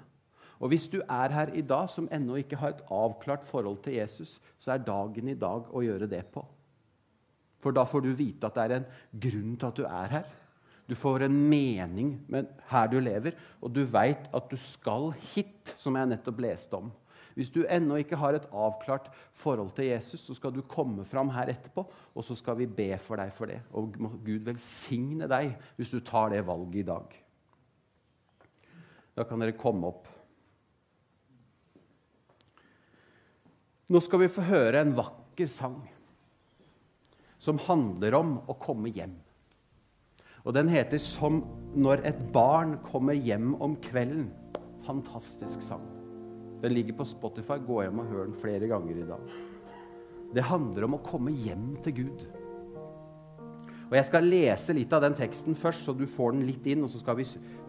Og 0.59 0.73
hvis 0.73 0.89
du 0.91 0.99
er 1.05 1.31
her 1.31 1.53
i 1.55 1.63
dag 1.63 1.87
som 1.87 2.09
ennå 2.11 2.41
ikke 2.41 2.59
har 2.59 2.75
et 2.75 2.83
avklart 2.91 3.45
forhold 3.47 3.79
til 3.85 3.95
Jesus, 3.95 4.41
så 4.59 4.75
er 4.75 4.83
dagen 4.83 5.31
i 5.31 5.37
dag 5.39 5.69
å 5.71 5.83
gjøre 5.85 6.09
det 6.11 6.25
på. 6.33 6.43
For 7.59 7.75
da 7.75 7.83
får 7.87 8.05
du 8.05 8.13
vite 8.15 8.47
at 8.47 8.55
det 8.55 8.65
er 8.65 8.75
en 8.77 8.87
grunn 9.25 9.57
til 9.59 9.67
at 9.67 9.79
du 9.79 9.85
er 9.87 10.13
her. 10.13 10.29
Du 10.89 10.95
får 10.97 11.27
en 11.27 11.35
mening 11.51 12.15
med 12.31 12.49
her 12.71 12.87
du 12.89 12.97
lever, 13.03 13.35
og 13.61 13.75
du 13.75 13.83
veit 13.85 14.25
at 14.33 14.49
du 14.49 14.57
skal 14.57 15.11
hit, 15.35 15.75
som 15.77 15.99
jeg 15.99 16.09
nettopp 16.09 16.41
leste 16.41 16.79
om. 16.79 16.89
Hvis 17.37 17.51
du 17.53 17.61
ennå 17.69 17.99
ikke 18.01 18.17
har 18.19 18.35
et 18.35 18.47
avklart 18.49 19.11
forhold 19.37 19.69
til 19.77 19.91
Jesus, 19.91 20.23
så 20.25 20.33
skal 20.35 20.51
du 20.55 20.63
komme 20.65 21.05
fram 21.07 21.29
her 21.35 21.51
etterpå, 21.53 21.85
og 21.85 22.25
så 22.25 22.35
skal 22.35 22.57
vi 22.59 22.65
be 22.65 22.89
for 22.99 23.21
deg 23.21 23.29
for 23.35 23.51
det. 23.51 23.59
Og 23.71 23.93
må 24.01 24.11
Gud 24.25 24.47
velsigne 24.47 25.29
deg 25.29 25.53
hvis 25.77 25.93
du 25.93 26.01
tar 26.03 26.33
det 26.33 26.41
valget 26.47 26.81
i 26.81 26.87
dag. 26.89 27.13
Da 29.15 29.27
kan 29.27 29.39
dere 29.43 29.57
komme 29.59 29.91
opp. 29.91 30.09
Nå 33.89 34.01
skal 34.05 34.25
vi 34.25 34.33
få 34.33 34.45
høre 34.49 34.81
en 34.81 34.97
vakker 34.97 35.49
sang 35.49 35.79
som 37.39 37.59
handler 37.65 38.17
om 38.19 38.37
å 38.47 38.55
komme 38.59 38.91
hjem. 38.93 39.15
Og 40.45 40.53
den 40.53 40.69
heter 40.69 40.97
'Som 40.97 41.43
når 41.75 42.05
et 42.05 42.31
barn 42.31 42.77
kommer 42.83 43.13
hjem 43.13 43.55
om 43.61 43.75
kvelden'. 43.75 44.29
Fantastisk 44.85 45.61
sang. 45.61 45.85
Den 46.61 46.73
ligger 46.73 46.93
på 46.93 47.05
Spotify. 47.05 47.57
Gå 47.57 47.83
hjem 47.83 47.99
og 47.99 48.05
hør 48.05 48.25
den 48.25 48.33
flere 48.33 48.67
ganger 48.67 48.97
i 48.97 49.07
dag. 49.07 49.19
Det 50.33 50.43
handler 50.43 50.83
om 50.83 50.93
å 50.93 51.03
komme 51.03 51.31
hjem 51.31 51.77
til 51.83 51.93
Gud. 51.93 52.27
Og 53.89 53.95
Jeg 53.97 54.05
skal 54.05 54.23
lese 54.23 54.73
litt 54.73 54.93
av 54.93 55.01
den 55.01 55.15
teksten 55.15 55.55
først, 55.55 55.85
så 55.85 55.97
du 55.97 56.05
får 56.05 56.31
den 56.31 56.45
litt 56.45 56.65
inn, 56.65 56.83
og 56.83 56.89
så 56.89 56.99
skal 56.99 57.15
vi 57.15 57.25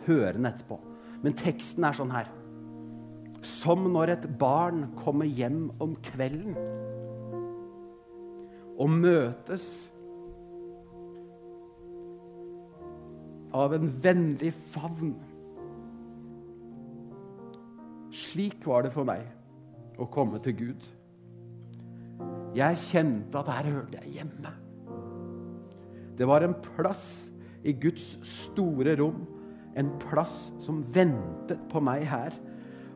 høre 0.06 0.34
den 0.36 0.44
etterpå. 0.44 0.78
Men 1.22 1.32
teksten 1.32 1.84
er 1.84 1.92
sånn 1.92 2.12
her. 2.12 2.28
Som 3.40 3.92
når 3.92 4.08
et 4.08 4.38
barn 4.38 4.92
kommer 4.96 5.24
hjem 5.24 5.70
om 5.80 5.96
kvelden 5.96 6.56
og 8.80 8.92
møtes 8.92 9.66
av 13.52 13.74
en 13.76 13.90
vennlig 14.02 14.52
favn. 14.72 15.12
Slik 18.14 18.64
var 18.66 18.86
det 18.86 18.94
for 18.94 19.08
meg 19.08 19.26
å 20.00 20.08
komme 20.10 20.40
til 20.44 20.56
Gud. 20.58 20.86
Jeg 22.56 22.80
kjente 22.82 23.42
at 23.42 23.50
her 23.52 23.68
hørte 23.70 24.00
jeg 24.00 24.16
hjemme. 24.20 24.54
Det 26.18 26.26
var 26.28 26.44
en 26.44 26.56
plass 26.72 27.04
i 27.66 27.74
Guds 27.76 28.16
store 28.26 28.96
rom, 28.98 29.22
en 29.78 29.92
plass 30.02 30.48
som 30.62 30.80
ventet 30.94 31.60
på 31.70 31.82
meg 31.84 32.06
her. 32.10 32.34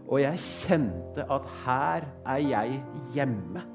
Og 0.08 0.20
jeg 0.20 0.42
kjente 0.42 1.24
at 1.32 1.46
her 1.64 2.08
er 2.34 2.42
jeg 2.44 2.80
hjemme. 3.14 3.73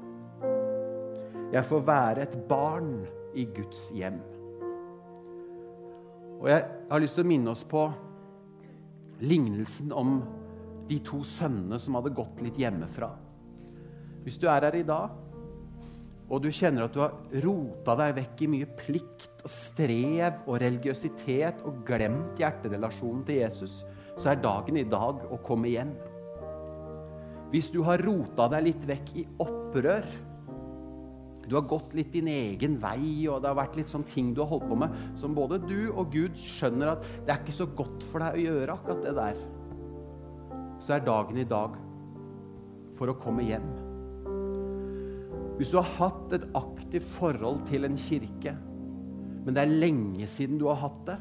Jeg 1.50 1.66
får 1.66 1.80
være 1.82 2.22
et 2.22 2.34
barn 2.46 2.92
i 3.34 3.44
Guds 3.50 3.88
hjem. 3.94 4.20
Og 6.40 6.46
jeg 6.48 6.62
har 6.90 7.02
lyst 7.02 7.18
til 7.18 7.26
å 7.26 7.30
minne 7.30 7.50
oss 7.50 7.64
på 7.66 7.88
lignelsen 9.20 9.90
om 9.92 10.20
de 10.88 11.00
to 11.06 11.24
sønnene 11.26 11.78
som 11.82 11.98
hadde 11.98 12.14
gått 12.14 12.38
litt 12.44 12.58
hjemmefra. 12.58 13.10
Hvis 14.22 14.38
du 14.38 14.46
er 14.52 14.68
her 14.68 14.78
i 14.78 14.86
dag, 14.86 15.10
og 16.30 16.44
du 16.44 16.48
kjenner 16.54 16.86
at 16.86 16.94
du 16.94 17.02
har 17.02 17.18
rota 17.42 17.96
deg 17.98 18.14
vekk 18.20 18.46
i 18.46 18.50
mye 18.52 18.70
plikt 18.78 19.42
og 19.42 19.50
strev 19.50 20.44
og 20.46 20.60
religiøsitet 20.62 21.64
og 21.66 21.82
glemt 21.88 22.38
hjerterelasjonen 22.38 23.26
til 23.26 23.40
Jesus, 23.42 23.80
så 24.14 24.30
er 24.30 24.42
dagen 24.44 24.78
i 24.78 24.86
dag 24.86 25.26
å 25.26 25.42
komme 25.42 25.72
hjem. 25.72 25.90
Hvis 27.50 27.72
du 27.74 27.82
har 27.82 28.02
rota 28.06 28.46
deg 28.54 28.68
litt 28.68 28.86
vekk 28.86 29.14
i 29.18 29.26
opprør, 29.42 30.06
du 31.50 31.56
har 31.58 31.66
gått 31.66 31.96
litt 31.98 32.12
din 32.14 32.28
egen 32.30 32.76
vei, 32.78 33.26
og 33.26 33.40
det 33.42 33.50
har 33.50 33.58
vært 33.58 33.80
litt 33.80 33.90
sånn 33.90 34.06
ting 34.06 34.30
du 34.30 34.44
har 34.44 34.52
holdt 34.52 34.68
på 34.70 34.76
med 34.78 34.94
som 35.18 35.34
både 35.34 35.58
du 35.64 35.90
og 35.90 36.12
Gud 36.14 36.38
skjønner 36.38 36.92
at 36.92 37.06
det 37.26 37.34
er 37.34 37.40
ikke 37.42 37.56
så 37.56 37.66
godt 37.66 38.06
for 38.06 38.22
deg 38.22 38.38
å 38.38 38.44
gjøre 38.44 38.76
akkurat 38.76 39.02
det 39.02 39.14
der. 39.18 39.40
Så 40.80 40.94
er 40.94 41.02
dagen 41.04 41.40
i 41.42 41.48
dag 41.48 41.74
for 43.00 43.10
å 43.10 43.16
komme 43.18 43.42
hjem. 43.48 43.66
Hvis 45.58 45.74
du 45.74 45.80
har 45.80 45.90
hatt 45.98 46.36
et 46.38 46.46
aktivt 46.56 47.10
forhold 47.18 47.66
til 47.68 47.84
en 47.88 47.98
kirke, 47.98 48.54
men 49.42 49.56
det 49.56 49.64
er 49.64 49.74
lenge 49.82 50.30
siden 50.30 50.60
du 50.60 50.68
har 50.70 50.78
hatt 50.84 51.02
det, 51.08 51.18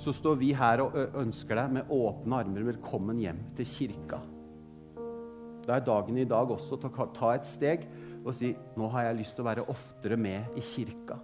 så 0.00 0.14
står 0.14 0.40
vi 0.40 0.54
her 0.56 0.80
og 0.86 0.96
ønsker 1.18 1.58
deg 1.58 1.76
med 1.76 1.92
åpne 1.92 2.40
armer 2.40 2.70
velkommen 2.72 3.20
hjem 3.20 3.44
til 3.58 3.68
kirka. 3.68 4.22
Det 5.66 5.74
er 5.76 5.84
dagen 5.84 6.16
i 6.16 6.24
dag 6.24 6.48
også 6.54 6.78
til 6.80 6.88
å 6.88 7.12
ta 7.12 7.34
et 7.36 7.46
steg 7.46 7.84
og 8.24 8.34
si 8.34 8.52
nå 8.76 8.88
har 8.92 9.08
jeg 9.08 9.18
lyst 9.20 9.36
til 9.36 9.44
å 9.44 9.48
være 9.48 9.66
oftere 9.72 10.18
med 10.20 10.58
i 10.58 10.64
kirka. 10.64 11.18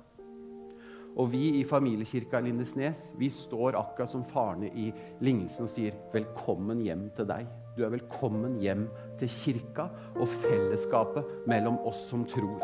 Og 1.14 1.28
vi 1.30 1.60
i 1.60 1.66
familiekirka 1.66 2.40
Lindesnes 2.42 3.06
vi 3.18 3.28
står 3.30 3.76
akkurat 3.78 4.10
som 4.10 4.24
farene 4.26 4.70
i 4.74 4.88
lignelsen 5.22 5.68
og 5.68 5.70
sier 5.70 5.94
'velkommen 6.12 6.82
hjem 6.82 7.10
til 7.16 7.26
deg'. 7.26 7.46
Du 7.76 7.84
er 7.84 7.90
velkommen 7.90 8.58
hjem 8.60 8.88
til 9.18 9.28
kirka 9.28 9.88
og 10.16 10.28
fellesskapet 10.28 11.46
mellom 11.46 11.78
oss 11.86 12.08
som 12.10 12.24
tror. 12.24 12.58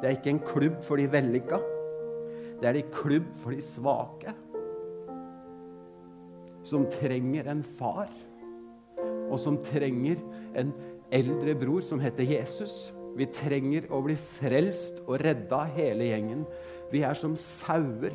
Det 0.00 0.04
er 0.04 0.16
ikke 0.16 0.30
en 0.30 0.46
klubb 0.46 0.84
for 0.84 0.96
de 0.96 1.06
vellykka. 1.06 1.58
Det 2.60 2.68
er 2.68 2.76
en 2.76 2.92
klubb 2.92 3.26
for 3.42 3.50
de 3.50 3.60
svake. 3.60 4.34
Som 6.62 6.86
trenger 6.86 7.48
en 7.50 7.62
far, 7.62 8.08
og 9.30 9.38
som 9.38 9.56
trenger 9.56 10.16
en 10.54 10.72
eldre 11.12 11.54
bror 11.54 11.80
som 11.80 12.00
heter 12.00 12.24
Jesus 12.24 12.92
vi 13.18 13.26
trenger 13.34 13.88
å 13.90 14.00
bli 14.04 14.14
frelst 14.38 15.02
og 15.06 15.18
redda 15.22 15.64
hele 15.74 16.06
gjengen. 16.12 16.44
Vi 16.92 17.02
er 17.04 17.18
som 17.18 17.34
sauer. 17.38 18.14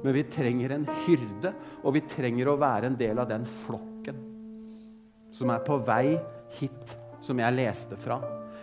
Men 0.00 0.16
vi 0.16 0.24
trenger 0.32 0.72
en 0.72 0.86
hyrde, 1.04 1.52
og 1.84 1.92
vi 1.92 2.00
trenger 2.08 2.48
å 2.48 2.56
være 2.60 2.88
en 2.88 2.96
del 2.96 3.20
av 3.20 3.28
den 3.28 3.44
flokken 3.66 4.26
som 5.36 5.52
er 5.52 5.60
på 5.62 5.76
vei 5.86 6.16
hit, 6.58 6.96
som 7.22 7.38
jeg 7.38 7.54
leste 7.54 7.98
fra. 8.00 8.16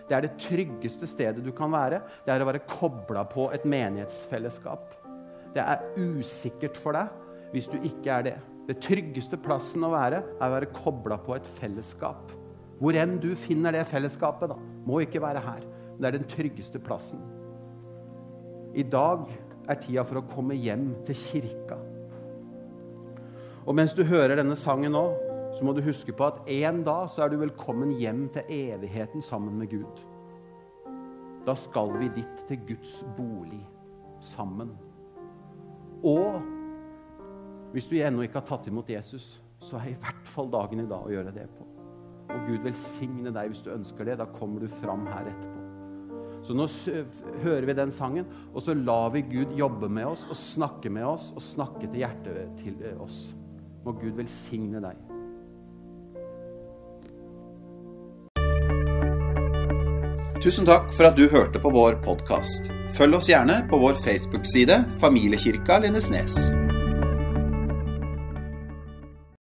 Det 0.07 0.15
er 0.15 0.25
det 0.25 0.37
tryggeste 0.41 1.07
stedet 1.09 1.43
du 1.43 1.51
kan 1.55 1.71
være. 1.71 2.01
Det 2.25 2.33
er 2.33 2.43
å 2.43 2.49
være 2.49 2.65
kobla 2.67 3.23
på 3.29 3.49
et 3.55 3.65
menighetsfellesskap. 3.67 4.95
Det 5.55 5.63
er 5.63 5.85
usikkert 5.97 6.77
for 6.79 6.97
deg 6.97 7.53
hvis 7.53 7.69
du 7.71 7.77
ikke 7.79 8.17
er 8.17 8.27
det. 8.27 8.35
Det 8.67 8.79
tryggeste 8.83 9.39
plassen 9.39 9.85
å 9.87 9.93
være 9.93 10.23
er 10.25 10.47
å 10.49 10.55
være 10.57 10.73
kobla 10.75 11.19
på 11.23 11.37
et 11.37 11.47
fellesskap. 11.59 12.36
Hvor 12.77 12.97
enn 12.97 13.17
du 13.21 13.31
finner 13.39 13.73
det 13.73 13.87
fellesskapet, 13.89 14.51
da. 14.51 14.57
Må 14.87 15.01
ikke 15.03 15.21
være 15.23 15.41
her. 15.41 15.63
Men 15.95 16.01
Det 16.01 16.07
er 16.07 16.17
den 16.19 16.29
tryggeste 16.29 16.79
plassen. 16.79 17.21
I 18.77 18.83
dag 18.83 19.25
er 19.67 19.79
tida 19.81 20.03
for 20.05 20.21
å 20.21 20.27
komme 20.29 20.55
hjem 20.55 20.91
til 21.07 21.17
kirka. 21.17 21.77
Og 23.67 23.75
mens 23.75 23.95
du 23.97 24.03
hører 24.07 24.37
denne 24.37 24.55
sangen 24.55 24.93
nå, 24.95 25.05
så 25.57 25.65
må 25.65 25.73
du 25.73 25.81
huske 25.81 26.13
på 26.13 26.27
at 26.27 26.43
en 26.53 26.83
dag 26.85 27.07
så 27.09 27.25
er 27.25 27.33
du 27.33 27.39
velkommen 27.41 27.95
hjem 27.97 28.27
til 28.35 28.51
evigheten 28.53 29.23
sammen 29.25 29.57
med 29.57 29.71
Gud. 29.73 30.03
Da 31.47 31.55
skal 31.57 31.95
vi 31.97 32.11
dit 32.13 32.43
til 32.47 32.61
Guds 32.67 32.99
bolig 33.17 33.63
sammen. 34.21 34.75
Og 36.05 36.37
hvis 37.73 37.89
du 37.89 37.97
ennå 37.97 38.23
ikke 38.23 38.39
har 38.41 38.47
tatt 38.47 38.69
imot 38.69 38.89
Jesus, 38.91 39.39
så 39.59 39.79
er 39.81 39.91
i 39.91 39.97
hvert 39.97 40.29
fall 40.29 40.51
dagen 40.53 40.83
i 40.83 40.87
dag 40.87 41.07
å 41.07 41.11
gjøre 41.11 41.33
det 41.35 41.47
på. 41.57 41.76
Og 42.27 42.49
Gud 42.49 42.65
velsigne 42.65 43.31
deg 43.33 43.53
hvis 43.53 43.63
du 43.65 43.71
ønsker 43.73 44.07
det. 44.07 44.19
Da 44.19 44.27
kommer 44.37 44.63
du 44.63 44.67
fram 44.81 45.07
her 45.11 45.31
etterpå. 45.31 45.63
Så 46.47 46.55
nå 46.55 46.67
hører 47.43 47.65
vi 47.67 47.75
den 47.75 47.91
sangen, 47.91 48.27
og 48.53 48.61
så 48.63 48.75
lar 48.77 49.09
vi 49.11 49.25
Gud 49.27 49.51
jobbe 49.57 49.89
med 49.91 50.07
oss 50.07 50.23
og 50.29 50.37
snakke 50.39 50.89
med 50.89 51.03
oss 51.03 51.31
og 51.35 51.43
snakke 51.43 51.89
til 51.89 52.03
hjertet 52.05 52.53
til 52.61 52.77
eh, 52.87 52.95
oss. 53.03 53.33
Må 53.83 53.95
Gud 53.99 54.15
velsigne 54.15 54.79
deg. 54.83 54.95
Tusen 60.43 60.67
takk 60.69 60.93
for 60.95 61.09
at 61.09 61.17
du 61.17 61.25
hørte 61.27 61.59
på 61.59 61.73
vår 61.73 61.97
podkast. 62.05 62.69
Følg 62.95 63.17
oss 63.19 63.27
gjerne 63.27 63.63
på 63.67 63.81
vår 63.81 63.99
Facebook-side 64.05 64.79
Familiekirka 65.01 65.81
Lindesnes. 65.83 66.66